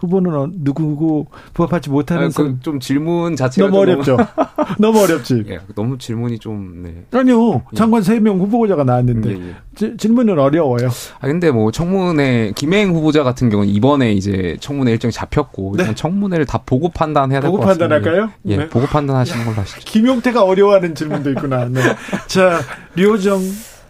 [0.00, 4.16] 후보는 어, 누구고 부합하지 못하는 아, 좀 질문 자체가 너무 어렵죠.
[4.78, 5.44] 너무 어렵지.
[5.48, 7.04] 예, 너무 질문이 좀 네.
[7.18, 7.62] 아니요.
[7.72, 7.76] 예.
[7.76, 9.54] 장관 세 명 후보자가 나왔는데 예, 예.
[9.74, 10.88] 지, 질문은 어려워요.
[11.20, 15.94] 아 근데 뭐 청문회 김행 후보자 같은 경우는 이번에 이제 청문회 일정이 잡혔고 네.
[15.94, 17.88] 청문회를 다 보고 판단해야 될 것 같습니다.
[17.88, 18.32] 보고 판단할까요?
[18.46, 18.68] 예, 네.
[18.68, 19.80] 보고 판단하시는 걸로 하시죠.
[19.84, 21.66] 김용태가 어려워하는 질문도 있구나.
[21.66, 21.80] 네.
[22.26, 22.60] 자,
[22.96, 23.40] 류호정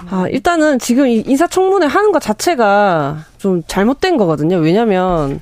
[0.09, 4.57] 아, 일단은 지금 인사청문회 하는 것 자체가 좀 잘못된 거거든요.
[4.57, 5.41] 왜냐면,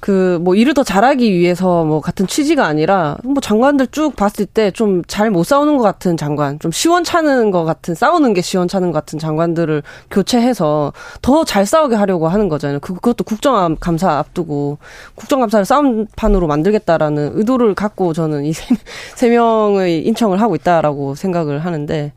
[0.00, 4.70] 그 뭐 일을 더 잘하기 위해서 뭐 같은 취지가 아니라 뭐 장관들 쭉 봤을 때
[4.72, 8.98] 좀 잘 못 싸우는 것 같은 장관, 좀 시원찮은 것 같은 싸우는 게 시원찮은 것
[9.00, 12.80] 같은 장관들을 교체해서 더 잘 싸우게 하려고 하는 거잖아요.
[12.80, 14.78] 그, 그것도 국정감사 앞두고
[15.16, 18.52] 국정감사를 싸움판으로 만들겠다라는 의도를 갖고 저는 이
[19.16, 22.12] 세 명의 인청을 하고 있다라고 생각을 하는데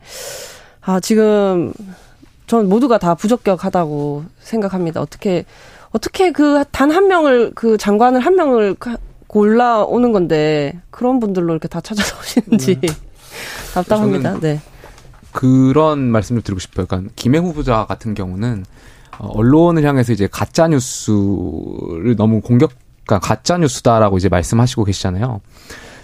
[0.80, 1.72] 아 지금
[2.46, 5.00] 전 모두가 다 부적격하다고 생각합니다.
[5.00, 5.44] 어떻게
[5.94, 8.76] 어떻게 그 단 한 명을 그 장관을 한 명을
[9.26, 12.88] 골라 오는 건데 그런 분들로 이렇게 다 찾아서 오시는지 네.
[13.74, 14.38] 답답합니다.
[14.40, 14.60] 네.
[15.32, 16.86] 그런 말씀을 드리고 싶어요.
[16.86, 18.64] 그러니까 김행 후보자 같은 경우는
[19.18, 22.72] 어, 언론을 향해서 이제 가짜 뉴스를 너무 공격,
[23.06, 25.40] 그러니까 가짜 뉴스다라고 이제 말씀하시고 계시잖아요.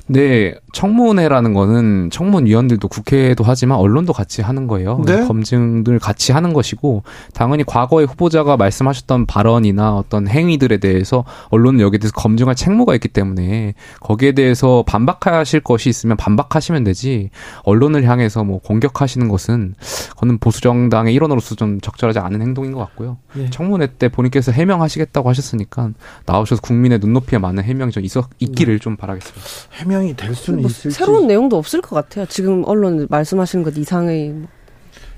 [0.06, 5.00] 네, 청문회라는 거는 청문위원들도 국회도 하지만 언론도 같이 하는 거예요.
[5.06, 5.24] 네?
[5.26, 12.12] 검증들 같이 하는 것이고 당연히 과거의 후보자가 말씀하셨던 발언이나 어떤 행위들에 대해서 언론은 여기에 대해서
[12.16, 17.30] 검증할 책무가 있기 때문에 거기에 대해서 반박하실 것이 있으면 반박하시면 되지
[17.62, 19.74] 언론을 향해서 뭐 공격하시는 것은
[20.10, 23.18] 그거는 보수 정당의 일원으로서 좀 적절하지 않은 행동인 것 같고요.
[23.34, 23.48] 네.
[23.50, 25.90] 청문회 때 본인께서 해명하시겠다고 하셨으니까
[26.26, 28.78] 나오셔서 국민의 눈높이에 맞는 해명이 좀 있어 있기를 네.
[28.78, 29.46] 좀 바라겠습니다.
[29.72, 32.26] 해명 해명이 될 수는 뭐 있을지 새로운 내용도 없을 것 같아요.
[32.26, 34.48] 지금 언론 말씀하시는 것 이상의 뭐.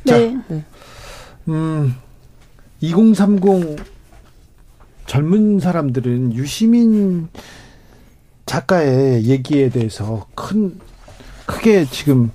[0.05, 0.37] 네.
[0.49, 0.65] 네.
[1.49, 1.95] 음,
[2.81, 3.79] 2030
[5.07, 7.29] 젊은 사람들은 유시민
[8.47, 10.81] 작가의 얘기에 대해서 큰
[11.47, 12.31] 크게 지금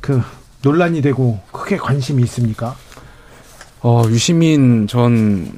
[0.00, 0.20] 그
[0.62, 2.76] 논란이 되고 크게 관심이 있습니까?
[3.80, 5.50] 어, 유시민 전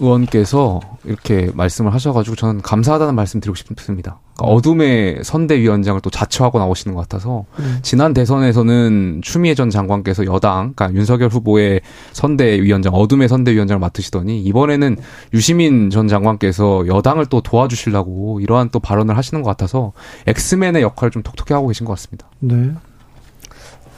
[0.00, 4.18] 의원께서 이렇게 말씀을 하셔가지고 저는 감사하다는 말씀 드리고 싶습니다.
[4.34, 7.78] 그러니까 어둠의 선대위원장을 또 자처하고 나오시는 것 같아서 음.
[7.82, 11.80] 지난 대선에서는 추미애 전 장관께서 여당, 그러니까 윤석열 후보의
[12.12, 14.96] 선대위원장, 어둠의 선대위원장을 맡으시더니 이번에는
[15.32, 19.92] 유시민 전 장관께서 여당을 또 도와주시려고 이러한 또 발언을 하시는 것 같아서
[20.26, 22.28] 엑스맨의 역할을 좀 톡톡히 하고 계신 것 같습니다.
[22.40, 22.72] 네.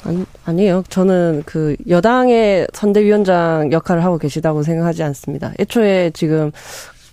[0.05, 0.85] 아니, 아니에요.
[0.89, 5.53] 저는 그 여당의 선대위원장 역할을 하고 계시다고 생각하지 않습니다.
[5.59, 6.53] 애초에 지금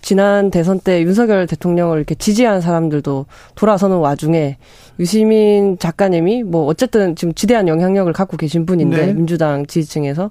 [0.04, 4.58] 지난 대선 때 윤석열 대통령을 이렇게 지지한 사람들도 돌아서는 와중에
[5.00, 9.12] 유시민 작가님이 뭐 어쨌든 지금 지대한 영향력을 갖고 계신 분인데 네.
[9.14, 10.30] 민주당 지지층에서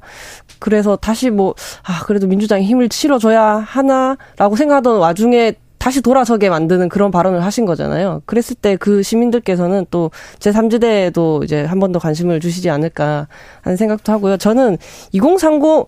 [0.59, 1.55] 그래서 다시 뭐
[1.86, 8.21] 아 그래도 민주당이 힘을 실어줘야 하나라고 생각하던 와중에 다시 돌아서게 만드는 그런 발언을 하신 거잖아요.
[8.25, 13.27] 그랬을 때 그 시민들께서는 또 제3지대에도 이제 한 번 더 관심을 주시지 않을까
[13.62, 14.38] 하는 생각도 하고요.
[14.38, 14.77] 저는
[15.12, 15.88] 2030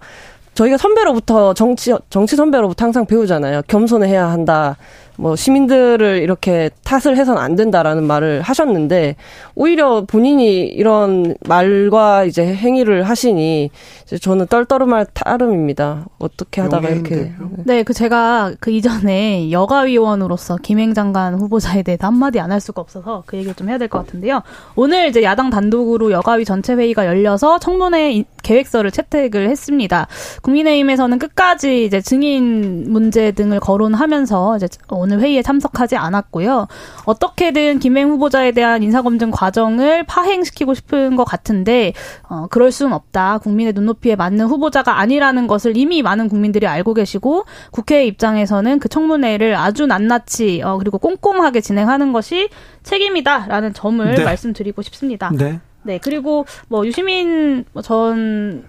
[0.55, 3.61] 저희가 선배로부터 정치 정치 선배로부터 항상 배우잖아요.
[3.67, 4.77] 겸손해야 한다.
[5.17, 9.15] 뭐 시민들을 이렇게 탓을 해서는 안 된다라는 말을 하셨는데
[9.55, 13.69] 오히려 본인이 이런 말과 이제 행위를 하시니
[14.05, 16.05] 이제 저는 떨떠름할 따름입니다.
[16.19, 17.31] 어떻게 하다가 이렇게
[17.65, 23.23] 네, 그 제가 그 이전에 여가위원으로서 김행 장관 후보자에 대해서 한마디 안 할 수가 없어서
[23.25, 24.41] 그 얘기를 좀 해야 될 것 같은데요.
[24.75, 30.07] 오늘 이제 야당 단독으로 여가위 전체 회의가 열려서 청문회 계획서를 채택을 했습니다.
[30.43, 34.67] 국민의힘에서는 끝까지 이제 증인 문제 등을 거론하면서 이제
[35.05, 36.67] 오늘 회의에 참석하지 않았고요.
[37.05, 41.93] 어떻게든 김행 후보자에 대한 인사검증 과정을 파행시키고 싶은 것 같은데
[42.27, 43.37] 어, 그럴 수는 없다.
[43.37, 49.55] 국민의 눈높이에 맞는 후보자가 아니라는 것을 이미 많은 국민들이 알고 계시고 국회 입장에서는 그 청문회를
[49.55, 52.49] 아주 낱낱이 어, 그리고 꼼꼼하게 진행하는 것이
[52.81, 54.23] 책임이다라는 점을 네.
[54.23, 55.31] 말씀드리고 싶습니다.
[55.37, 55.59] 네.
[55.83, 58.65] 네, 그리고 뭐 유시민 전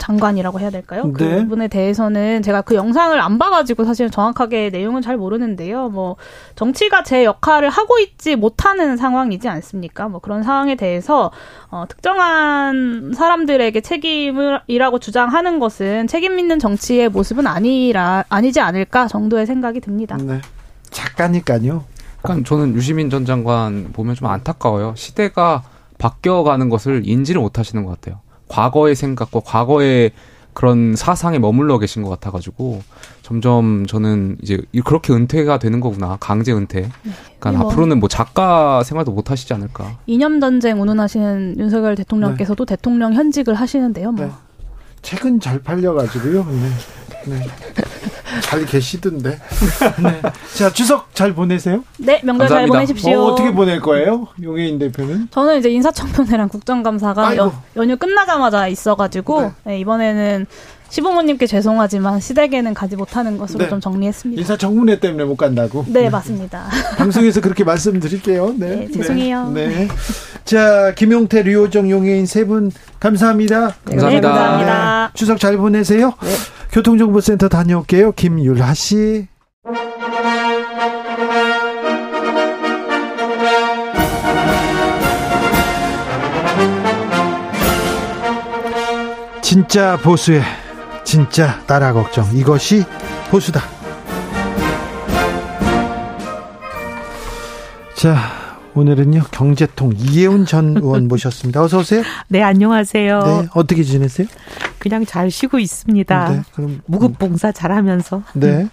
[0.00, 1.04] 장관이라고 해야 될까요?
[1.16, 1.42] 네.
[1.42, 5.90] 그분에 대해서는 제가 그 영상을 안 봐가지고 사실 정확하게 내용은 잘 모르는데요.
[5.90, 6.16] 뭐
[6.56, 10.08] 정치가 제 역할을 하고 있지 못하는 상황이지 않습니까?
[10.08, 11.30] 뭐 그런 상황에 대해서
[11.70, 19.80] 어, 특정한 사람들에게 책임이라고 주장하는 것은 책임 있는 정치의 모습은 아니라 아니지 않을까 정도의 생각이
[19.80, 20.16] 듭니다.
[20.16, 20.40] 네.
[20.90, 21.84] 작가니까요.
[22.18, 24.94] 약간 저는 유시민 전 장관 보면 좀 안타까워요.
[24.96, 25.62] 시대가
[25.98, 28.20] 바뀌어가는 것을 인지를 못하시는 것 같아요.
[28.50, 30.10] 과거의 생각과 과거의
[30.52, 32.82] 그런 사상에 머물러 계신 것 같아가지고
[33.22, 36.90] 점점 저는 이제 그렇게 은퇴가 되는 거구나 강제 은퇴.
[37.38, 39.98] 그러니까 뭐 앞으로는 뭐 작가 생활도 못 하시지 않을까.
[40.06, 42.74] 이념 전쟁 운운하시는 윤석열 대통령께서도 네.
[42.74, 44.12] 대통령 현직을 하시는데요.
[44.12, 44.26] 뭐.
[44.26, 44.32] 네.
[45.02, 46.46] 책은 잘 팔려가지고요.
[47.26, 47.46] 네.
[48.34, 48.40] 네.
[48.40, 49.30] 잘 계시던데.
[50.02, 50.22] 네.
[50.56, 51.84] 자, 추석 잘 보내세요?
[51.98, 52.48] 네, 명절 감사합니다.
[52.48, 53.20] 잘 보내십시오.
[53.20, 54.28] 어, 떻게 보낼 거예요?
[54.42, 55.28] 용혜인 대표는?
[55.30, 59.52] 저는 이제 인사청문회랑 국정감사가 여, 연휴 끝나자마자 있어가지고 네.
[59.64, 60.46] 네, 이번에는
[60.90, 63.68] 시부모님께 죄송하지만 시댁에는 가지 못하는 것으로 네.
[63.70, 64.40] 좀 정리했습니다.
[64.40, 65.84] 인사청문회 때문에 못 간다고?
[65.86, 66.10] 네, 네.
[66.10, 66.66] 맞습니다.
[66.98, 68.54] 방송에서 그렇게 말씀드릴게요.
[68.58, 68.76] 네.
[68.76, 69.50] 네 죄송해요.
[69.50, 69.68] 네.
[69.68, 69.88] 네.
[70.44, 73.76] 자, 김용태, 류호정, 용혜인 세 분 감사합니다.
[73.84, 74.28] 감사합니다.
[74.28, 75.10] 감사합니다.
[75.14, 76.14] 추석 잘 보내세요.
[76.72, 78.12] 교통정보센터 다녀올게요.
[78.12, 79.28] 김율하 씨.
[89.42, 90.42] 진짜 보수의
[91.14, 92.84] 진짜 나라 걱정 이것이
[93.32, 93.60] 보수다.
[97.96, 98.16] 자
[98.74, 101.64] 오늘은요 경제통 이혜훈 전 의원 모셨습니다.
[101.64, 102.04] 어서 오세요.
[102.28, 103.18] 네 안녕하세요.
[103.24, 104.28] 네 어떻게 지내세요?
[104.78, 106.28] 그냥 잘 쉬고 있습니다.
[106.30, 108.22] 네, 그럼 무급봉사 잘하면서.
[108.34, 108.68] 네.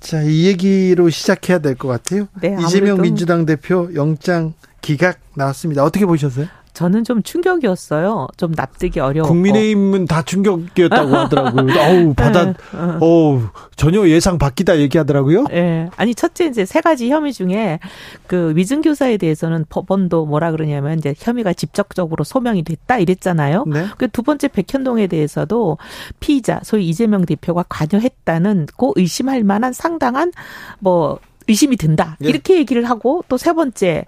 [0.00, 2.28] 자, 이 얘기로 시작해야 될 것 같아요.
[2.40, 5.84] 네, 이재명 민주당 대표 영장 기각 나왔습니다.
[5.84, 6.46] 어떻게 보셨어요?
[6.76, 8.28] 저는 좀 충격이었어요.
[8.36, 9.26] 좀 납득이 어려워.
[9.26, 11.72] 국민의힘은 다 충격이었다고 하더라고요.
[11.80, 12.54] 어우, 받아, 네.
[13.00, 13.44] 어우,
[13.76, 15.46] 전혀 예상 바뀌다 얘기하더라고요.
[15.52, 15.54] 예.
[15.54, 15.90] 네.
[15.96, 17.78] 아니, 첫째 이제 세 가지 혐의 중에
[18.26, 23.64] 그 위증 교사에 대해서는 법원도 뭐라 그러냐면 이제 혐의가 직접적으로 소명이 됐다 이랬잖아요.
[23.66, 23.86] 네.
[23.96, 25.78] 그두 번째 백현동에 대해서도
[26.20, 30.30] 피의자, 소위 이재명 대표가 관여했다는 고 의심할 만한 상당한
[30.78, 32.18] 뭐 의심이 든다.
[32.22, 32.28] 예.
[32.28, 34.04] 이렇게 얘기를 하고 또 세 번째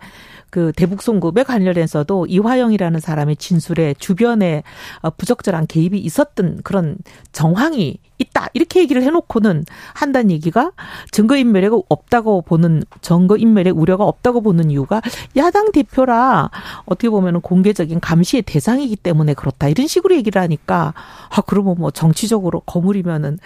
[0.50, 4.62] 그 대북 송금에 관련해서도 이화영이라는 사람의 진술에 주변에
[5.02, 6.96] 어, 부적절한 개입이 있었던 그런
[7.32, 8.48] 정황이 있다.
[8.52, 10.72] 이렇게 얘기를 해놓고는 한다는 얘기가
[11.12, 15.00] 증거인멸이 없다고 보는 증거인멸의 우려가 없다고 보는 이유가
[15.36, 16.50] 야당 대표라
[16.86, 19.68] 어떻게 보면은 공개적인 감시의 대상이기 때문에 그렇다.
[19.68, 20.94] 이런 식으로 얘기를 하니까
[21.30, 23.38] 아 그러면 뭐 정치적으로 거물이면은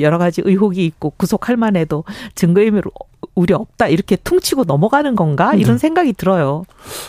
[0.00, 2.84] 여러 가지 의혹이 있고 구속할 만해도 증거인멸
[3.38, 5.78] 우려 없다 이렇게 퉁치고 넘어가는 건가 이런 네.
[5.78, 6.64] 생각이 들어요.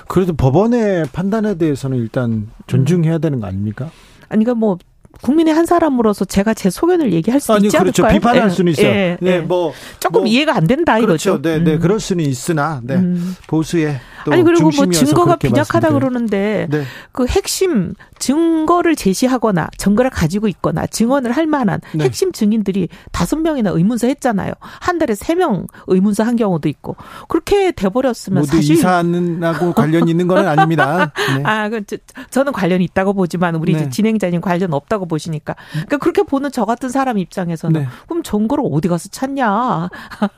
[0.08, 3.90] 그래도 법원의 판단에 대해서는 일단 존중해야 되는 거 아닙니까?
[4.30, 4.78] 아니 그러니까 뭐
[5.22, 8.06] 국민의 한 사람으로서 제가 제 소견을 얘기할 수 아니, 있지 그렇죠.
[8.06, 8.20] 않을까요?
[8.20, 8.88] 비판할 예, 수는 있어요.
[8.88, 9.40] 예, 네, 예.
[9.40, 11.32] 뭐 조금 뭐, 이해가 안 된다 그렇죠.
[11.32, 11.42] 이거죠.
[11.42, 11.80] 네, 네, 음.
[11.80, 12.96] 그럴 수는 있으나 네.
[12.96, 13.36] 음.
[13.48, 16.84] 보수의 아니 그리고 뭐 증거가 빈약하다 그러는데 네.
[17.12, 22.06] 그 핵심 증거를 제시하거나 증거를 가지고 있거나 증언을 할 만한 네.
[22.06, 24.54] 핵심 증인들이 다섯 명이나 의문서 했잖아요.
[24.60, 26.96] 한 달에 세 명 의문서 한 경우도 있고
[27.30, 31.14] 그렇게 돼버렸으면 모두 사실 이사하고 관련 있는 건 아닙니다.
[31.38, 31.44] 네.
[31.46, 31.82] 아, 그
[32.30, 33.90] 저는 관련이 있다고 보지만 우리 네.
[33.90, 37.88] 진행자님 관련 없다고 보시니까 그러니까 그렇게 보는 저 같은 사람 입장에서는 네.
[38.08, 39.90] 그럼 증거를 어디 가서 찾냐?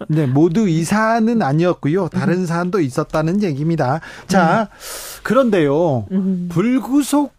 [0.07, 2.09] 네, 모두 이사는 아니었고요.
[2.09, 3.70] 다른 사안도 있었다는 얘기입니다.
[3.71, 4.01] 있습니다.
[4.27, 5.21] 자, 음.
[5.23, 6.05] 그런데요.
[6.11, 6.49] 음.
[6.51, 7.33] 불구속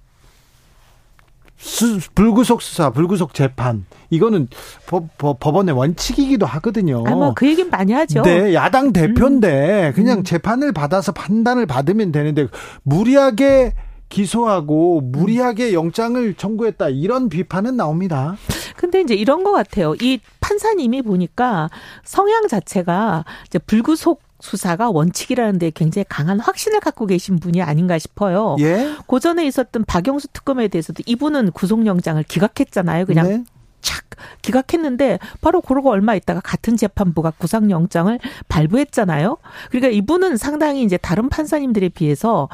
[1.56, 4.48] 수, 불구속 수사, 불구속 재판 이거는
[4.86, 7.04] 법, 법, 법 원의 원칙이기도 하거든요.
[7.06, 8.22] 아마 그 얘기는 많이 하죠.
[8.22, 9.92] 네, 야당 대표인데 음.
[9.94, 10.24] 그냥 음.
[10.24, 12.48] 재판을 받아서 판단을 받으면 되는데
[12.82, 13.74] 무리하게
[14.08, 18.36] 기소하고 무리하게 영장을 청구했다 이런 비판은 나옵니다.
[18.76, 19.94] 근데 이제 이런 것 같아요.
[20.00, 21.70] 이 판사님이 보니까
[22.04, 28.56] 성향 자체가 이제 불구속 수사가 원칙이라는 데 굉장히 강한 확신을 갖고 계신 분이 아닌가 싶어요.
[28.58, 28.92] 예?
[29.06, 33.06] 고전에 있었던 박영수 특검에 대해서도 이분은 구속영장을 기각했잖아요.
[33.06, 33.44] 그냥 네.
[33.80, 34.04] 착
[34.42, 38.18] 기각했는데 바로 그러고 얼마 있다가 같은 재판부가 구상영장을
[38.48, 39.38] 발부했잖아요.
[39.70, 42.48] 그러니까 이분은 상당히 이제 다른 판사님들에 비해서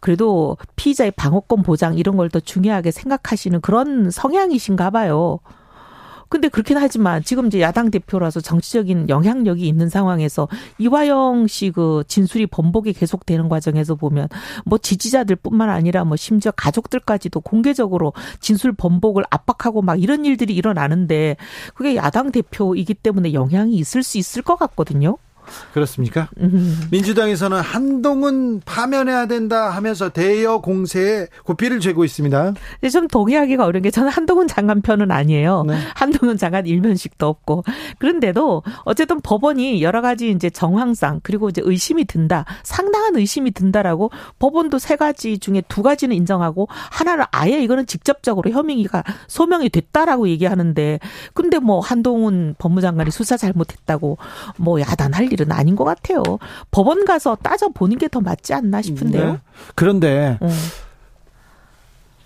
[0.00, 5.40] 그래도 피의자의 방어권 보장 이런 걸 더 중요하게 생각하시는 그런 성향이신가 봐요.
[6.32, 12.46] 근데 그렇긴 하지만 지금 이제 야당 대표라서 정치적인 영향력이 있는 상황에서 이화영 씨 그 진술이
[12.46, 14.28] 번복이 계속되는 과정에서 보면
[14.64, 21.36] 뭐 지지자들뿐만 아니라 뭐 심지어 가족들까지도 공개적으로 진술 번복을 압박하고 막 이런 일들이 일어나는데
[21.74, 25.16] 그게 야당 대표이기 때문에 영향이 있을 수 있을 것 같거든요.
[25.72, 26.28] 그렇습니까?
[26.38, 26.80] 음.
[26.90, 32.54] 민주당에서는 한동훈 파면해야 된다 하면서 대여 공세에 고삐를 죄고 있습니다.
[32.92, 35.64] 좀 동의하기가 어려운 게 저는 한동훈 장관 편은 아니에요.
[35.66, 35.76] 네.
[35.94, 37.64] 한동훈 장관 일면식도 없고
[37.98, 44.78] 그런데도 어쨌든 법원이 여러 가지 이제 정황상 그리고 이제 의심이 든다, 상당한 의심이 든다라고 법원도
[44.78, 51.00] 세 가지 중에 두 가지는 인정하고 하나는 아예 이거는 직접적으로 혐의가 소명이 됐다라고 얘기하는데
[51.34, 54.18] 근데 뭐 한동훈 법무장관이 수사 잘못했다고
[54.58, 56.22] 뭐 야단할 일은 아닌 것 같아요.
[56.70, 59.32] 법원 가서 따져 보는 게 더 맞지 않나 싶은데요.
[59.32, 59.38] 네.
[59.74, 60.48] 그런데 음.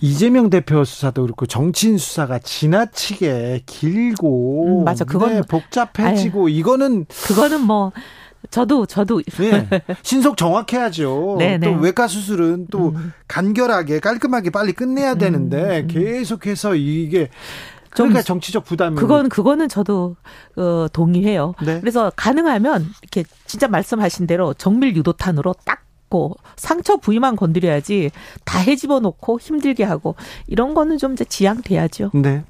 [0.01, 7.07] 이재명 대표 수사도 그렇고 정치인 수사가 지나치게 길고 음, 맞아 그건 네, 복잡해지고 아유, 이거는
[7.09, 7.93] 그거는 뭐
[8.51, 9.69] 저도 저도 네,
[10.03, 11.37] 신속 정확해야죠.
[11.41, 11.77] 네, 또 네.
[11.81, 13.13] 외과 수술은 또 음.
[13.29, 15.89] 간결하게 깔끔하게 빨리 끝내야 되는데 음, 음.
[15.89, 17.29] 계속해서 이게
[18.05, 20.17] 그러니까 정치적 부담이 그건 그거는 저도
[20.57, 21.55] 어, 동의해요.
[21.65, 21.81] 네.
[21.81, 28.11] 그래서 가능하면 이렇게 진짜 말씀하신 대로 정밀 유도탄으로 딱 고 상처 부위만 건드려야지
[28.45, 30.15] 다 해집어 놓고 힘들게 하고
[30.47, 32.11] 이런 거는 좀 이제 지양돼야죠.
[32.15, 32.45] 네.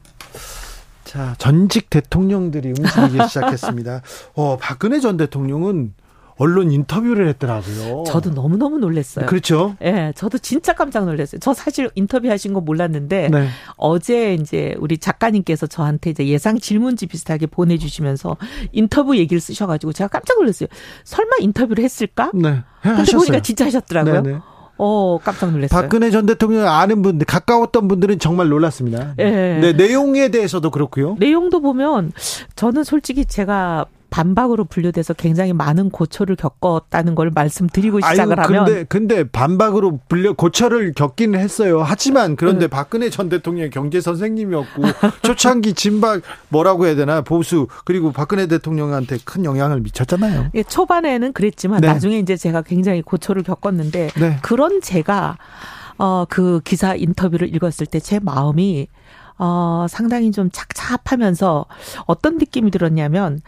[1.05, 4.03] 자, 전직 대통령들이 움직이기 시작했습니다.
[4.35, 5.95] 어, 박근혜 전 대통령은
[6.39, 8.05] 언론 인터뷰를 했더라고요.
[8.07, 9.27] 저도 너무너무 놀랐어요.
[9.27, 9.77] 그렇죠.
[9.81, 11.39] 예, 네, 저도 진짜 깜짝 놀랐어요.
[11.41, 13.49] 저 사실 인터뷰 하신 거 몰랐는데 네.
[13.77, 18.37] 어제 이제 우리 작가님께서 저한테 이제 예상 질문지 비슷하게 보내 주시면서
[18.73, 20.69] 인터뷰 얘기를 쓰셔 가지고 제가 깜짝 놀랐어요.
[21.05, 22.31] 설마 인터뷰를 했을까?
[22.35, 22.63] 네.
[22.83, 24.23] 근데 보니까 진짜 하셨더라고요.
[24.23, 24.39] 네네.
[24.79, 25.81] 어, 깜짝 놀랐어요.
[25.81, 29.15] 박근혜 전 대통령 아는 분들, 가까웠던 분들은 정말 놀랐습니다.
[29.17, 29.59] 네.
[29.59, 31.17] 네, 내용에 대해서도 그렇고요.
[31.19, 32.13] 내용도 보면
[32.57, 38.87] 저는 솔직히 제가 반박으로 분류돼서 굉장히 많은 고초를 겪었다는 걸 말씀드리고 시작을 아유, 근데, 하면
[38.89, 41.83] 근데 반박으로 분류 고초를 겪기는 했어요.
[41.85, 42.71] 하지만 그런데 음.
[42.71, 44.83] 박근혜 전 대통령의 경제 선생님이었고
[45.23, 50.51] 초창기 진박 뭐라고 해야 되나 보수 그리고 박근혜 대통령한테 큰 영향을 미쳤잖아요.
[50.55, 51.89] 예, 초반에는 그랬지만 네.
[51.89, 54.39] 나중에 이제 제가 굉장히 고초를 겪었는데 네.
[54.43, 55.39] 그런 제가
[55.99, 58.89] 어 그 기사 인터뷰를 읽었을 때 제 마음이
[59.39, 61.67] 어 상당히 좀 착잡하면서
[62.07, 63.41] 어떤 느낌이 들었냐면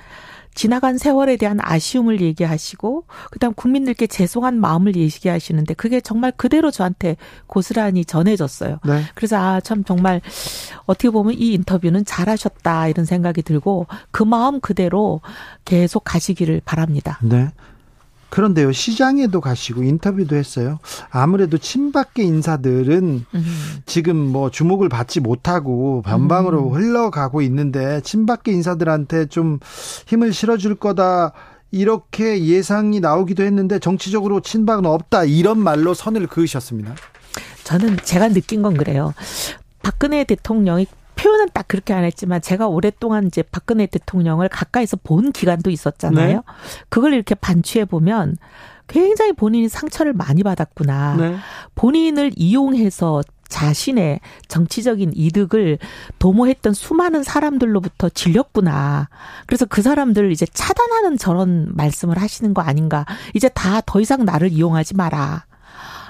[0.59, 8.05] 지나간 세월에 대한 아쉬움을 얘기하시고 그다음 국민들께 죄송한 마음을 얘기하시는데 그게 정말 그대로 저한테 고스란히
[8.05, 8.81] 전해졌어요.
[8.85, 9.03] 네.
[9.15, 10.21] 그래서 아 참 정말
[10.87, 15.21] 어떻게 보면 이 인터뷰는 잘하셨다 이런 생각이 들고 그 마음 그대로
[15.65, 17.21] 계속 가시기를 바랍니다.
[17.23, 17.51] 네.
[18.31, 20.79] 그런데요, 시장에도 가시고 인터뷰도 했어요.
[21.11, 23.45] 아무래도 친박계 인사들은 음.
[23.87, 26.75] 지금 뭐 주목을 받지 못하고 반방으로 음.
[26.75, 29.59] 흘러가고 있는데 친박계 인사들한테 좀
[30.07, 31.33] 힘을 실어줄 거다.
[31.71, 35.25] 이렇게 예상이 나오기도 했는데 정치적으로 친박은 없다.
[35.25, 36.95] 이런 말로 선을 그으셨습니다.
[37.65, 39.13] 저는 제가 느낀 건 그래요.
[39.83, 40.87] 박근혜 대통령이
[41.19, 46.37] 표현은 딱 그렇게 안 했지만 제가 오랫동안 이제 박근혜 대통령을 가까이서 본 기간도 있었잖아요.
[46.37, 46.43] 네.
[46.89, 48.37] 그걸 이렇게 반추해 보면
[48.87, 51.17] 굉장히 본인이 상처를 많이 받았구나.
[51.17, 51.37] 네.
[51.75, 55.79] 본인을 이용해서 자신의 정치적인 이득을
[56.19, 59.09] 도모했던 수많은 사람들로부터 질렸구나.
[59.47, 63.07] 그래서 그 사람들을 이제 차단하는 저런 말씀을 하시는 거 아닌가.
[63.35, 65.45] 이제 다 더 이상 나를 이용하지 마라.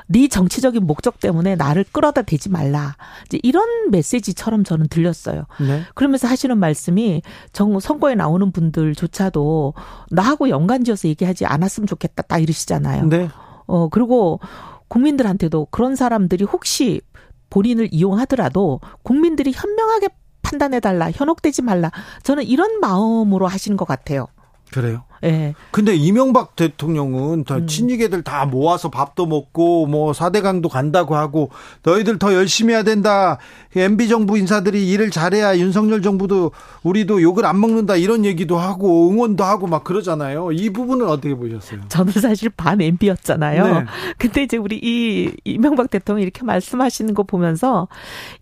[0.09, 2.96] 네 정치적인 목적 때문에 나를 끌어다 대지 말라.
[3.26, 5.44] 이제 이런 메시지처럼 저는 들렸어요.
[5.61, 5.82] 네.
[5.94, 9.74] 그러면서 하시는 말씀이 정 선거에 나오는 분들조차도
[10.11, 12.22] 나하고 연관지어서 얘기하지 않았으면 좋겠다.
[12.22, 13.06] 딱 이러시잖아요.
[13.06, 13.28] 네.
[13.66, 14.40] 어 그리고
[14.88, 17.02] 국민들한테도 그런 사람들이 혹시
[17.50, 20.09] 본인을 이용하더라도 국민들이 현명하게
[20.42, 21.90] 판단해달라, 현혹되지 말라.
[22.22, 24.26] 저는 이런 마음으로 하시는 것 같아요.
[24.72, 25.04] 그래요?
[25.22, 25.30] 예.
[25.30, 25.54] 네.
[25.70, 27.66] 근데 이명박 대통령은 다 음.
[27.66, 31.50] 친이계들 다 모아서 밥도 먹고 뭐 4대 강도 간다고 하고
[31.82, 33.38] 너희들 더 열심히 해야 된다.
[33.76, 36.52] MB 정부 인사들이 일을 잘해야 윤석열 정부도
[36.82, 40.52] 우리도 욕을 안 먹는다 이런 얘기도 하고 응원도 하고 막 그러잖아요.
[40.52, 41.80] 이 부분은 어떻게 보셨어요?
[41.88, 43.64] 저는 사실 반 MB였잖아요.
[43.64, 43.84] 네.
[44.18, 47.88] 근데 이제 우리 이 이명박 대통령이 이렇게 말씀하시는 거 보면서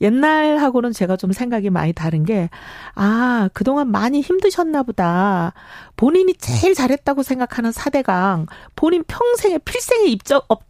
[0.00, 2.50] 옛날하고는 제가 좀 생각이 많이 다른 게
[2.94, 5.52] 아, 그동안 많이 힘드셨나 보다.
[5.96, 10.66] 본인이 제일 잘했다고 생각하는 사대강 본인 평생의 필생의 입적 업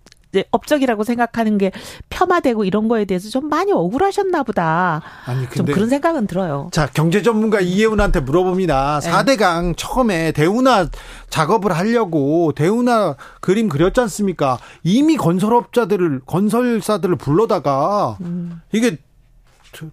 [0.50, 1.72] 업적이라고 생각하는 게
[2.10, 5.02] 폄하되고 이런 거에 대해서 좀 많이 억울하셨나 보다.
[5.24, 6.68] 아니, 좀 그런 생각은 들어요.
[6.72, 9.00] 자, 경제 전문가 이혜훈한테 물어봅니다.
[9.00, 9.10] 네.
[9.10, 10.88] 4대강 처음에 대운하
[11.30, 14.58] 작업을 하려고 대운하 그림 그렸지 않습니까?
[14.82, 18.60] 이미 건설업자들을, 건설사들을 불러다가 음.
[18.72, 18.98] 이게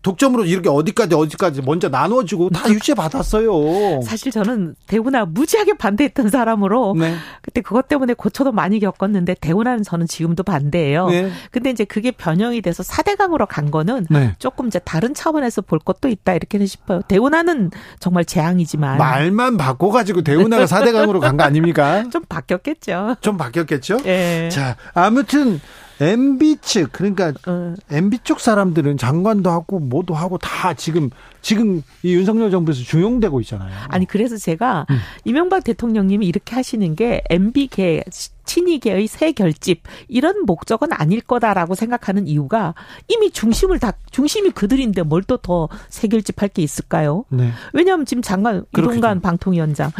[0.01, 4.01] 독점으로 이렇게 어디까지 어디까지 먼저 나눠주고 다 유죄 받았어요.
[4.03, 7.15] 사실 저는 대우나 무지하게 반대했던 사람으로 네.
[7.41, 11.09] 그때 그것 때문에 고초도 많이 겪었는데 대우나는 저는 지금도 반대예요.
[11.09, 11.31] 네.
[11.51, 14.35] 근데 이제 그게 변형이 돼서 4대강으로 간 거는 네.
[14.39, 17.01] 조금 이제 다른 차원에서 볼 것도 있다 이렇게는 싶어요.
[17.07, 22.03] 대우나는 정말 재앙이지만 말만 바꿔 가지고 대우나가 4대강으로 간 거 아닙니까?
[22.13, 23.15] 좀 바뀌었겠죠.
[23.21, 23.97] 좀 바뀌었겠죠?
[24.05, 24.49] 예.
[24.51, 25.59] 자, 아무튼
[26.03, 27.73] MB 측 그러니까 어.
[27.91, 31.09] MB 쪽 사람들은 장관도 하고 뭐도 하고 다 지금
[31.41, 33.71] 지금 이 윤석열 정부에서 중용되고 있잖아요.
[33.89, 34.97] 아니 그래서 제가 음.
[35.25, 38.03] 이명박 대통령님이 이렇게 하시는 게 MB계
[38.45, 42.73] 친이계의 새 결집 이런 목적은 아닐 거다라고 생각하는 이유가
[43.07, 47.23] 이미 중심을 다 중심이 그들인데 뭘 또 더 새 결집할 게 있을까요?
[47.29, 47.51] 네.
[47.73, 49.91] 왜냐하면 지금 장관 이동관 방통위원장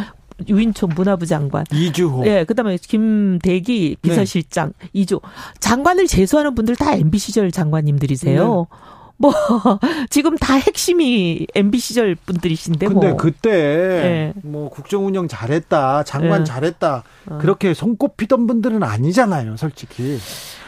[0.48, 1.64] 유인촌 문화부 장관.
[1.72, 2.26] 이주호.
[2.26, 4.88] 예, 그다음에 김대기 비서실장 네.
[4.92, 5.20] 이주
[5.60, 8.66] 장관을 제수하는 분들 다 MB 시절 장관님들이세요.
[8.70, 8.76] 네.
[9.16, 9.32] 뭐
[10.10, 13.16] 지금 다 핵심이 MB 시절 분들이신데 근데 뭐.
[13.16, 14.32] 그때 네.
[14.42, 16.44] 뭐 국정 운영 잘했다, 장관 네.
[16.44, 17.38] 잘했다 어.
[17.40, 20.18] 그렇게 손꼽히던 분들은 아니잖아요, 솔직히.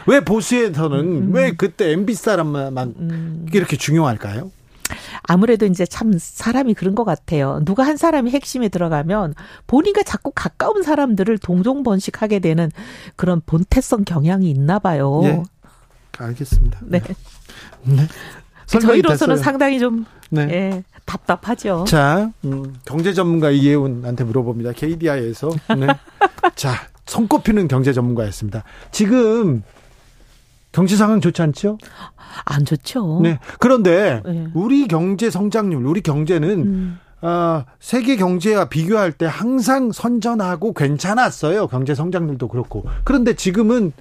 [0.07, 1.31] 왜 보수에서는 음.
[1.33, 3.47] 왜 그때 MB 사람만 음.
[3.53, 4.51] 이렇게 중요할까요?
[5.23, 7.61] 아무래도 이제 참 사람이 그런 것 같아요.
[7.65, 9.35] 누가 한 사람이 핵심에 들어가면
[9.67, 12.71] 본인과 자꾸 가까운 사람들을 동종번식하게 되는
[13.17, 15.21] 그런 본태성 경향이 있나 봐요.
[15.23, 15.43] 네.
[16.19, 16.81] 알겠습니다.
[16.83, 17.01] 네.
[17.83, 18.07] 네.
[18.67, 19.37] 저희로서는 됐어요.
[19.37, 20.43] 상당히 좀 네.
[20.51, 21.85] 예, 답답하죠.
[21.87, 24.73] 자, 음, 경제 전문가 이혜훈한테 물어봅니다.
[24.73, 25.51] KDI에서.
[25.79, 25.87] 네.
[26.57, 26.75] 자,
[27.07, 28.65] 손꼽히는 경제 전문가였습니다.
[28.91, 29.63] 지금
[30.77, 31.79] 경제 상황 좋지 않죠?
[32.45, 33.21] 안 좋죠.
[33.23, 33.39] 네.
[33.61, 34.47] 그런데 네.
[34.53, 36.99] 우리 경제 성장률, 우리 경제는 음.
[37.23, 41.69] 어, 세계 경제와 비교할 때 항상 선전하고 괜찮았어요.
[41.69, 42.85] 경제 성장률도 그렇고.
[43.05, 43.95] 그런데 지금은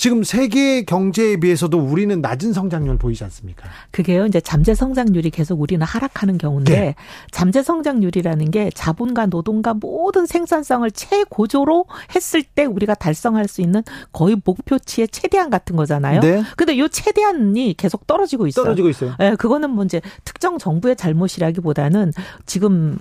[0.00, 3.68] 지금 세계 경제에 비해서도 우리는 낮은 성장률 보이지 않습니까?
[3.90, 4.24] 그게요.
[4.24, 6.94] 이제 잠재 성장률이 계속 우리는 하락하는 경우인데 네.
[7.32, 11.84] 잠재 성장률이라는 게 자본과 노동과 모든 생산성을 최고조로
[12.14, 16.22] 했을 때 우리가 달성할 수 있는 거의 목표치의 최대한 같은 거잖아요.
[16.22, 16.42] 네.
[16.56, 18.64] 근데 요 최대한이 계속 떨어지고 있어요.
[18.64, 19.14] 떨어지고 있어요.
[19.20, 22.14] 예, 네, 그거는 뭐 이제 특정 정부의 잘못이라기보다는
[22.46, 22.96] 지금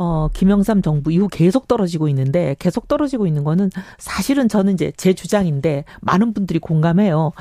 [0.00, 3.68] 어, 김영삼 정부 이후 계속 떨어지고 있는데 계속 떨어지고 있는 거는
[3.98, 7.32] 사실은 저는 이제 제 주장인데 많은 분들이 공감해요.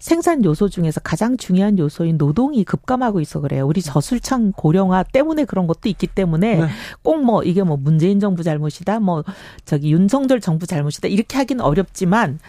[0.00, 3.64] 생산 요소 중에서 가장 중요한 요소인 노동이 급감하고 있어 그래요.
[3.64, 6.66] 우리 저술창 고령화 때문에 그런 것도 있기 때문에 네.
[7.02, 9.22] 꼭뭐 이게 뭐 문재인 정부 잘못이다, 뭐
[9.64, 12.40] 저기 윤석열 정부 잘못이다 이렇게 하기는 어렵지만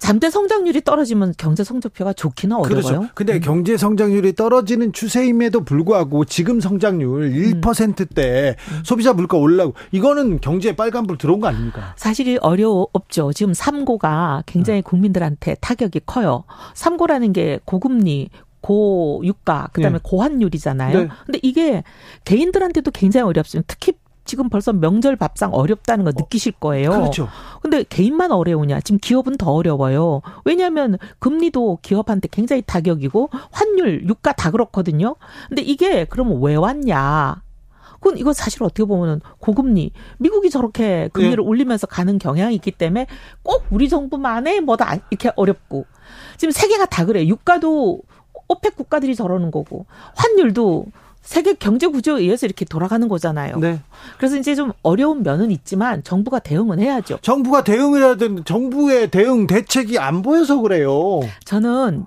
[0.00, 2.82] 잠재 성장률이 떨어지면 경제 성적표가 좋기는 어려워요.
[2.82, 3.08] 그렇죠.
[3.14, 3.40] 근데 음.
[3.40, 8.82] 경제 성장률이 떨어지는 추세임에도 불구하고 지금 성장률 1%대 음.
[8.82, 11.94] 소비자 물가 올라고 이거는 경제에 빨간불 들어온 거 아닙니까?
[11.96, 13.32] 사실이 어려웠죠.
[13.34, 14.82] 지금 삼고가 굉장히 네.
[14.82, 16.44] 국민들한테 타격이 커요.
[16.74, 18.30] 삼고라는 게 고금리,
[18.62, 20.00] 고유가, 그다음에 네.
[20.02, 20.98] 고환율이잖아요.
[20.98, 21.08] 네.
[21.26, 21.82] 근데 이게
[22.24, 23.66] 개인들한테도 굉장히 어렵습니다.
[23.72, 23.92] 특히
[24.30, 26.90] 지금 벌써 명절 밥상 어렵다는 거 느끼실 거예요.
[26.90, 27.28] 그렇죠.
[27.62, 28.78] 근데 개인만 어려우냐?
[28.78, 30.22] 지금 기업은 더 어려워요.
[30.44, 35.16] 왜냐하면 금리도 기업한테 굉장히 타격이고 환율, 유가 다 그렇거든요.
[35.48, 37.42] 근데 이게 그러면 왜 왔냐?
[37.94, 41.42] 그건 이거 사실 어떻게 보면은 고금리 미국이 저렇게 금리를 네.
[41.42, 43.08] 올리면서 가는 경향이 있기 때문에
[43.42, 45.86] 꼭 우리 정부만의 뭐다 이렇게 어렵고
[46.36, 47.26] 지금 세계가 다 그래.
[47.26, 48.00] 유가도
[48.46, 50.86] 오펙 국가들이 저러는 거고 환율도
[51.22, 53.58] 세계 경제 구조에 의해서 이렇게 돌아가는 거잖아요.
[53.58, 53.80] 네.
[54.18, 57.18] 그래서 이제 좀 어려운 면은 있지만 정부가 대응은 해야죠.
[57.22, 61.20] 정부가 대응을 해야 되는데 정부의 대응 대책이 안 보여서 그래요.
[61.44, 62.04] 저는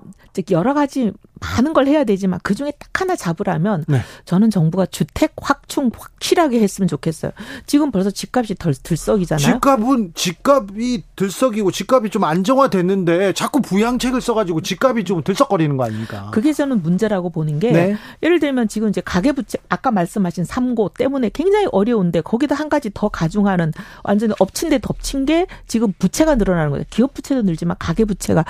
[0.52, 1.12] 여러 가지
[1.44, 4.00] 많은 걸 해야 되지만 그 중에 딱 하나 잡으라면 네.
[4.26, 7.32] 저는 정부가 주택 확충 확실하게 했으면 좋겠어요.
[7.66, 9.46] 지금 벌써 집값이 덜 들썩이잖아요.
[9.46, 16.30] 집값은 집값이 들썩이고 집값이 좀 안정화됐는데 자꾸 부양책을 써가지고 집값이 좀 들썩거리는 거 아닙니까?
[16.32, 17.98] 그게 저는 문제라고 보는 게 네.
[18.22, 23.10] 예를 들면 지금 이제 가계부채 아까 말씀하신 삼고 때문에 굉장히 어려운데 거기다 한 가지 더
[23.10, 23.74] 가중하는
[24.04, 26.86] 완전히 엎친 데 덮친 게 지금 부채가 늘어나는 거예요.
[26.90, 28.46] 기업 부채도 늘지만 가계 부채가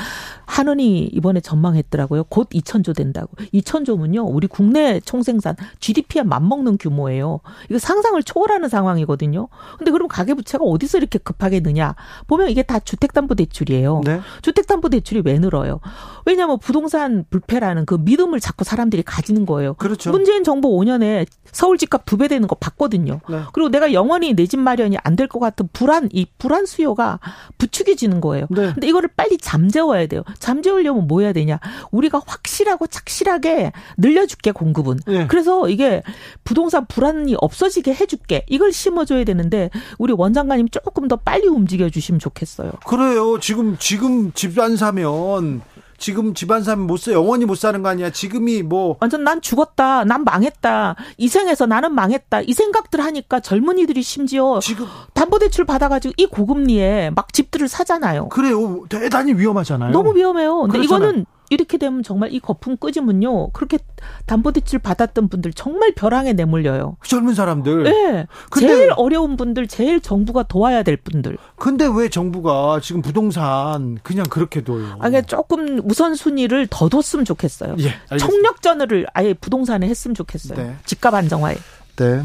[0.46, 2.26] 한은이 이번에 전망했더라고요.
[2.26, 3.30] 곧2 천조 된다고.
[3.54, 4.28] 2천조면요.
[4.30, 7.40] 우리 국내 총생산 GDP에 맞먹는 규모예요.
[7.70, 9.48] 이거 상상을 초월하는 상황이거든요.
[9.78, 11.96] 근데 그럼 가계 부채가 어디서 이렇게 급하게 느냐?
[12.28, 14.02] 보면 이게 다 주택 담보 대출이에요.
[14.04, 14.20] 네.
[14.42, 15.80] 주택 담보 대출이 왜 늘어요?
[16.26, 19.74] 왜냐하면 부동산 불패라는 그 믿음을 자꾸 사람들이 가지는 거예요.
[19.76, 20.12] 그렇죠.
[20.12, 23.20] 문재인 정부 5년에 서울 집값 두 배 되는 거 봤거든요.
[23.30, 23.42] 네.
[23.54, 27.20] 그리고 내가 영원히 내 집 마련이 안 될 것 같은 불안, 이 불안 수요가
[27.58, 28.46] 부추겨지는 거예요.
[28.50, 28.72] 네.
[28.74, 30.24] 근데 이거를 빨리 잠재워야 돼요.
[30.40, 31.60] 잠재우려면 뭐 해야 되냐?
[31.92, 35.00] 우리가 확실하고 착실하게 늘려줄게 공급은.
[35.08, 35.28] 네.
[35.28, 36.04] 그래서 이게
[36.44, 38.46] 부동산 불안이 없어지게 해줄게.
[38.48, 42.72] 이걸 심어줘야 되는데 우리 원장관님 조금 더 빨리 움직여 주시면 좋겠어요.
[42.86, 43.40] 그래요.
[43.40, 45.62] 지금 지금 집 안 사면
[45.98, 48.10] 지금 집안 사면 못 사, 영원히 못 사는 거 아니야.
[48.12, 48.98] 지금이 뭐.
[49.00, 50.04] 완전 난 죽었다.
[50.04, 50.96] 난 망했다.
[51.18, 52.42] 이 생에서 나는 망했다.
[52.42, 54.60] 이 생각들 하니까 젊은이들이 심지어.
[54.62, 54.86] 지금.
[55.14, 58.30] 담보대출 받아가지고 이 고금리에 막 집들을 사잖아요.
[58.30, 58.86] 그래요.
[58.90, 59.92] 대단히 위험하잖아요.
[59.92, 60.62] 너무 위험해요.
[60.62, 61.10] 근데 그렇잖아요.
[61.10, 63.52] 이거는 이렇게 되면 정말 이 거품 끄지면요.
[63.52, 63.78] 그렇게
[64.26, 66.98] 담보대출 받았던 분들 정말 벼랑에 내몰려요.
[67.06, 67.84] 젊은 사람들.
[67.84, 68.28] 네.
[68.60, 71.38] 제일 어려운 분들, 제일 정부가 도와야 될 분들.
[71.56, 74.94] 근데 왜 정부가 지금 부동산 그냥 그렇게 둬요?
[74.94, 77.76] 아, 그러니까 조금 우선순위를 더 뒀으면 좋겠어요.
[77.80, 80.58] 예, 총력전을 아예 부동산에 했으면 좋겠어요.
[80.58, 80.76] 네.
[80.86, 81.56] 집값 안정화에.
[81.96, 82.24] 네.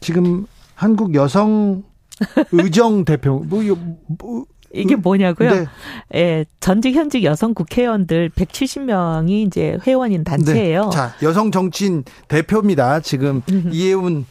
[0.00, 1.82] 지금 한국 여성
[2.52, 3.62] 의정 대표 뭐,
[4.18, 5.50] 뭐 이게 음, 뭐냐고요?
[5.50, 5.66] 네.
[6.14, 10.84] 예, 전직 현직 여성 국회의원들 170명이 이제 회원인 단체예요.
[10.84, 10.90] 네.
[10.90, 13.00] 자, 여성 정치인 대표입니다.
[13.00, 13.42] 지금
[13.72, 14.26] 이혜훈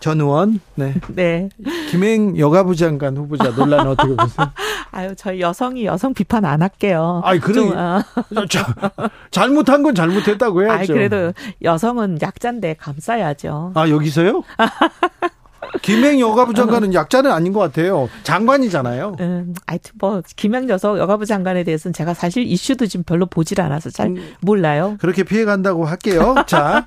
[0.00, 0.94] 전 의원, 네.
[1.08, 1.48] 네.
[1.90, 4.50] 김행 여가부 장관 후보자 논란 어떻게 보세요?
[4.90, 7.20] 아유, 저희 여성이 여성 비판 안 할게요.
[7.24, 7.54] 아니, 그래.
[7.54, 8.02] 좀, 어.
[9.30, 10.74] 잘못한 건 잘못했다고 해야죠.
[10.74, 11.32] 아니, 그래도
[11.62, 13.72] 여성은 약자인데 감싸야죠.
[13.74, 14.42] 아, 여기서요?
[15.82, 18.08] 김행 여가부 장관은 약자는 아닌 것 같아요.
[18.22, 19.16] 장관이잖아요.
[19.20, 23.90] 음, 하여튼 뭐 김행 여서 여가부 장관에 대해서는 제가 사실 이슈도 지금 별로 보질 않아서
[23.90, 24.96] 잘 음, 몰라요.
[25.00, 26.34] 그렇게 피해 간다고 할게요.
[26.46, 26.86] 자,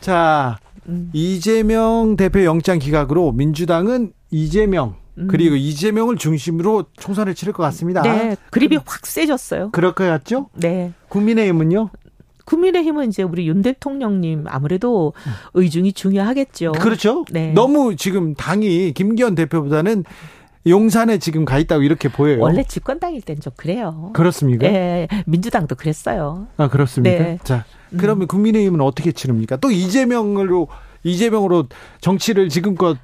[0.00, 1.10] 자 음.
[1.12, 5.28] 이재명 대표 영장 기각으로 민주당은 이재명 음.
[5.28, 8.02] 그리고 이재명을 중심으로 총선을 치를 것 같습니다.
[8.02, 9.70] 네, 그립이 확 세졌어요.
[9.72, 10.48] 그럴 것 같죠?
[10.54, 10.92] 네.
[11.08, 11.90] 국민의힘은요?
[12.46, 15.12] 국민의힘은 이제 우리 윤 대통령님 아무래도
[15.54, 16.72] 의중이 중요하겠죠.
[16.72, 17.24] 그렇죠.
[17.30, 17.52] 네.
[17.52, 20.04] 너무 지금 당이 김기현 대표보다는
[20.66, 22.40] 용산에 지금 가 있다고 이렇게 보여요.
[22.40, 24.10] 원래 집권당일 땐 좀 그래요.
[24.14, 24.66] 그렇습니까?
[24.66, 26.46] 네, 민주당도 그랬어요.
[26.56, 27.22] 아 그렇습니까?
[27.22, 27.38] 네.
[27.44, 27.64] 자,
[27.98, 28.26] 그러면 음.
[28.26, 29.58] 국민의힘은 어떻게 치릅니까?
[29.58, 30.68] 또 이재명으로
[31.04, 31.66] 이재명으로
[32.00, 32.96] 정치를 지금껏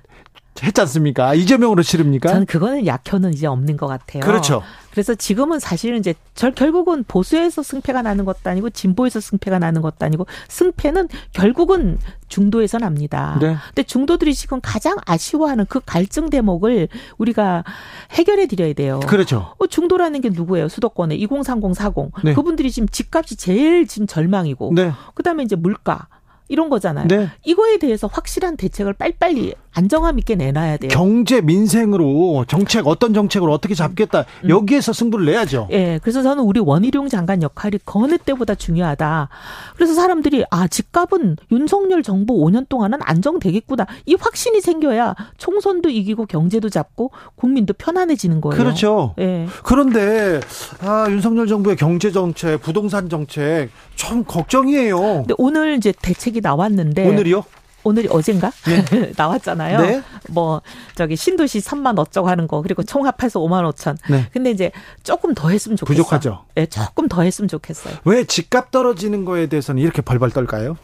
[0.62, 1.34] 했지 않습니까?
[1.34, 2.30] 이재명으로 치릅니까?
[2.30, 4.22] 저는 그거는 약효는 이제 없는 것 같아요.
[4.22, 4.62] 그렇죠.
[4.92, 10.04] 그래서 지금은 사실은 이제 절 결국은 보수에서 승패가 나는 것도 아니고 진보에서 승패가 나는 것도
[10.04, 13.38] 아니고 승패는 결국은 중도에서 납니다.
[13.40, 13.56] 네.
[13.68, 17.64] 근데 중도들이 지금 가장 아쉬워하는 그 갈증 대목을 우리가
[18.12, 19.00] 해결해 드려야 돼요.
[19.00, 19.54] 그렇죠.
[19.58, 20.68] 어, 중도라는 게 누구예요?
[20.68, 22.12] 수도권에 2030, 40.
[22.24, 22.34] 네.
[22.34, 24.92] 그분들이 지금 집값이 제일 지금 절망이고 네.
[25.14, 26.08] 그다음에 이제 물가
[26.52, 27.08] 이런 거잖아요.
[27.08, 27.30] 네.
[27.44, 30.90] 이거에 대해서 확실한 대책을 빨리빨리 안정감 있게 내놔야 돼요.
[30.92, 34.50] 경제 민생으로 정책 어떤 정책으로 어떻게 잡겠다 음.
[34.50, 35.68] 여기에서 승부를 내야죠.
[35.70, 35.78] 예.
[35.78, 39.30] 네, 그래서 저는 우리 원희룡 장관 역할이 거느 때보다 중요하다.
[39.74, 46.68] 그래서 사람들이 아 집값은 윤석열 정부 5년 동안은 안정되겠구나 이 확신이 생겨야 총선도 이기고 경제도
[46.68, 48.62] 잡고 국민도 편안해지는 거예요.
[48.62, 49.14] 그렇죠.
[49.18, 49.24] 예.
[49.24, 49.46] 네.
[49.62, 50.40] 그런데
[50.80, 54.98] 아 윤석열 정부의 경제 정책, 부동산 정책 좀 걱정이에요.
[55.00, 57.44] 근데 오늘 이제 대책이 나왔는데 오늘이요?
[57.84, 59.12] 오늘이 어젠가 네.
[59.16, 59.80] 나왔잖아요.
[59.80, 60.02] 네.
[60.28, 60.62] 뭐
[60.94, 63.96] 저기 신도시 3만 어쩌고 하는 거 그리고 총합해서 5만 5천.
[64.08, 64.28] 네.
[64.32, 64.70] 근데 이제
[65.02, 66.04] 조금 더 했으면 좋겠어요.
[66.04, 66.44] 부족하죠.
[66.54, 67.94] 네, 조금 더 했으면 좋겠어요.
[68.04, 70.76] 왜 집값 떨어지는 거에 대해서는 이렇게 벌벌 떨까요?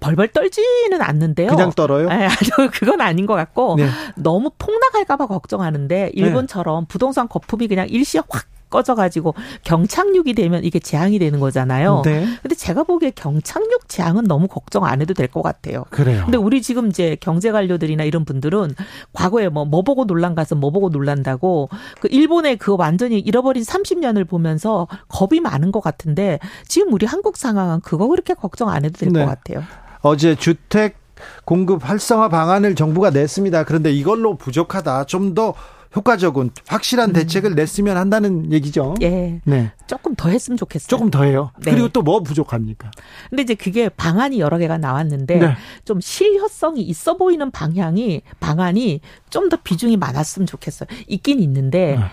[0.00, 1.48] 벌벌 떨지는 않는데요.
[1.48, 2.08] 그냥 떨어요?
[2.08, 3.88] 네, 아니요, 그건 아닌 것 같고 네.
[4.16, 11.38] 너무 폭락할까봐 걱정하는데 일본처럼 부동산 거품이 그냥 일시에 확 꺼져가지고 경착륙이 되면 이게 재앙이 되는
[11.38, 12.02] 거잖아요.
[12.04, 12.26] 네.
[12.42, 15.84] 근데 제가 보기에 경착륙 재앙은 너무 걱정 안 해도 될 것 같아요.
[15.90, 16.22] 그래요.
[16.24, 18.74] 근데 우리 지금 이제 경제 관료들이나 이런 분들은
[19.12, 21.68] 과거에 뭐, 뭐 보고 논란 가서 뭐 보고 논란다고
[22.00, 27.80] 그 일본의 그 완전히 잃어버린 30년을 보면서 겁이 많은 것 같은데 지금 우리 한국 상황은
[27.80, 29.24] 그거 그렇게 걱정 안 해도 될것 네.
[29.24, 29.62] 같아요.
[30.00, 30.96] 어제 주택
[31.44, 33.64] 공급 활성화 방안을 정부가 냈습니다.
[33.64, 35.04] 그런데 이걸로 부족하다.
[35.04, 35.54] 좀더
[35.94, 37.12] 효과적인 확실한 음.
[37.12, 38.94] 대책을 냈으면 한다는 얘기죠.
[39.02, 39.40] 예.
[39.44, 39.72] 네.
[39.86, 40.88] 조금 더 했으면 좋겠어요.
[40.88, 41.50] 조금 더 해요.
[41.64, 41.72] 네.
[41.72, 42.90] 그리고 또 뭐 부족합니까?
[43.30, 45.54] 근데 이제 그게 방안이 여러 개가 나왔는데 네.
[45.84, 50.86] 좀 실효성이 있어 보이는 방향이 방안이 좀 더 비중이 많았으면 좋겠어요.
[51.08, 52.04] 있긴 있는데 네.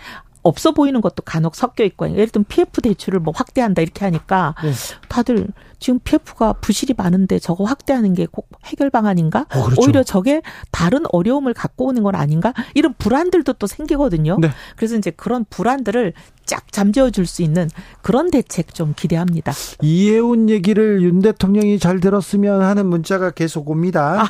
[0.43, 4.71] 없어 보이는 것도 간혹 섞여 있고 예를 들면 PF 대출을 뭐 확대한다 이렇게 하니까 네.
[5.09, 5.47] 다들
[5.79, 9.47] 지금 PF가 부실이 많은데 저거 확대하는 게 꼭 해결 방안인가?
[9.53, 9.81] 어, 그렇죠.
[9.81, 12.53] 오히려 저게 다른 어려움을 갖고 오는 건 아닌가?
[12.75, 14.37] 이런 불안들도 또 생기거든요.
[14.39, 14.49] 네.
[14.75, 16.13] 그래서 이제 그런 불안들을
[16.45, 17.69] 쫙 잠재워 줄 수 있는
[18.01, 19.53] 그런 대책 좀 기대합니다.
[19.81, 24.23] 이해운 얘기를 윤 대통령이 잘 들었으면 하는 문자가 계속 옵니다.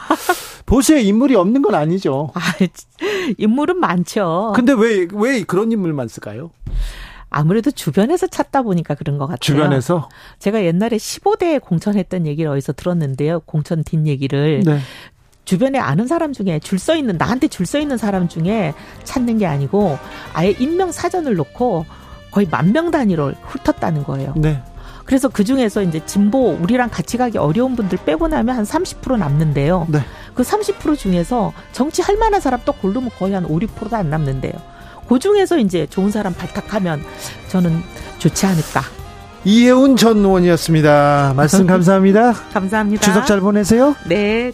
[0.66, 2.32] 보수에 인물이 없는 건 아니죠.
[2.36, 2.40] 아,
[3.38, 4.54] 인물은 많죠.
[4.56, 6.52] 근데 왜, 왜 그런 인물만 쓸까요?
[7.30, 9.38] 아무래도 주변에서 찾다 보니까 그런 것 같아요.
[9.40, 10.10] 주변에서?
[10.40, 13.42] 제가 옛날에 15대 공천했던 얘기를 어디서 들었는데요.
[13.42, 14.62] 공천 뒷 얘기를.
[14.66, 14.80] 네.
[15.46, 18.74] 주변에 아는 사람 중에 줄 서 있는 나한테 줄 서 있는 사람 중에
[19.04, 19.98] 찾는 게 아니고
[20.34, 21.86] 아예 인명 사전을 놓고
[22.32, 24.34] 거의 만 명 단위로 훑었다는 거예요.
[24.36, 24.62] 네.
[25.06, 29.88] 그래서 그 중에서 이제 진보 우리랑 같이 가기 어려운 분들 빼고 나면 한 30% 남는데요.
[29.90, 30.00] 네.
[30.36, 34.54] 그 30% 중에서 정치 할 만한 사람 또 고르면 거의 한 5, 6%도 안 남는데요.
[35.10, 37.04] 그 중에서 이제 좋은 사람 발탁하면
[37.50, 37.82] 저는
[38.20, 38.82] 좋지 않을까.
[39.44, 41.34] 이혜훈 전 의원이었습니다.
[41.36, 42.34] 말씀 감사합니다.
[42.54, 43.02] 감사합니다.
[43.02, 43.96] 추석 잘 보내세요.
[44.08, 44.52] 네.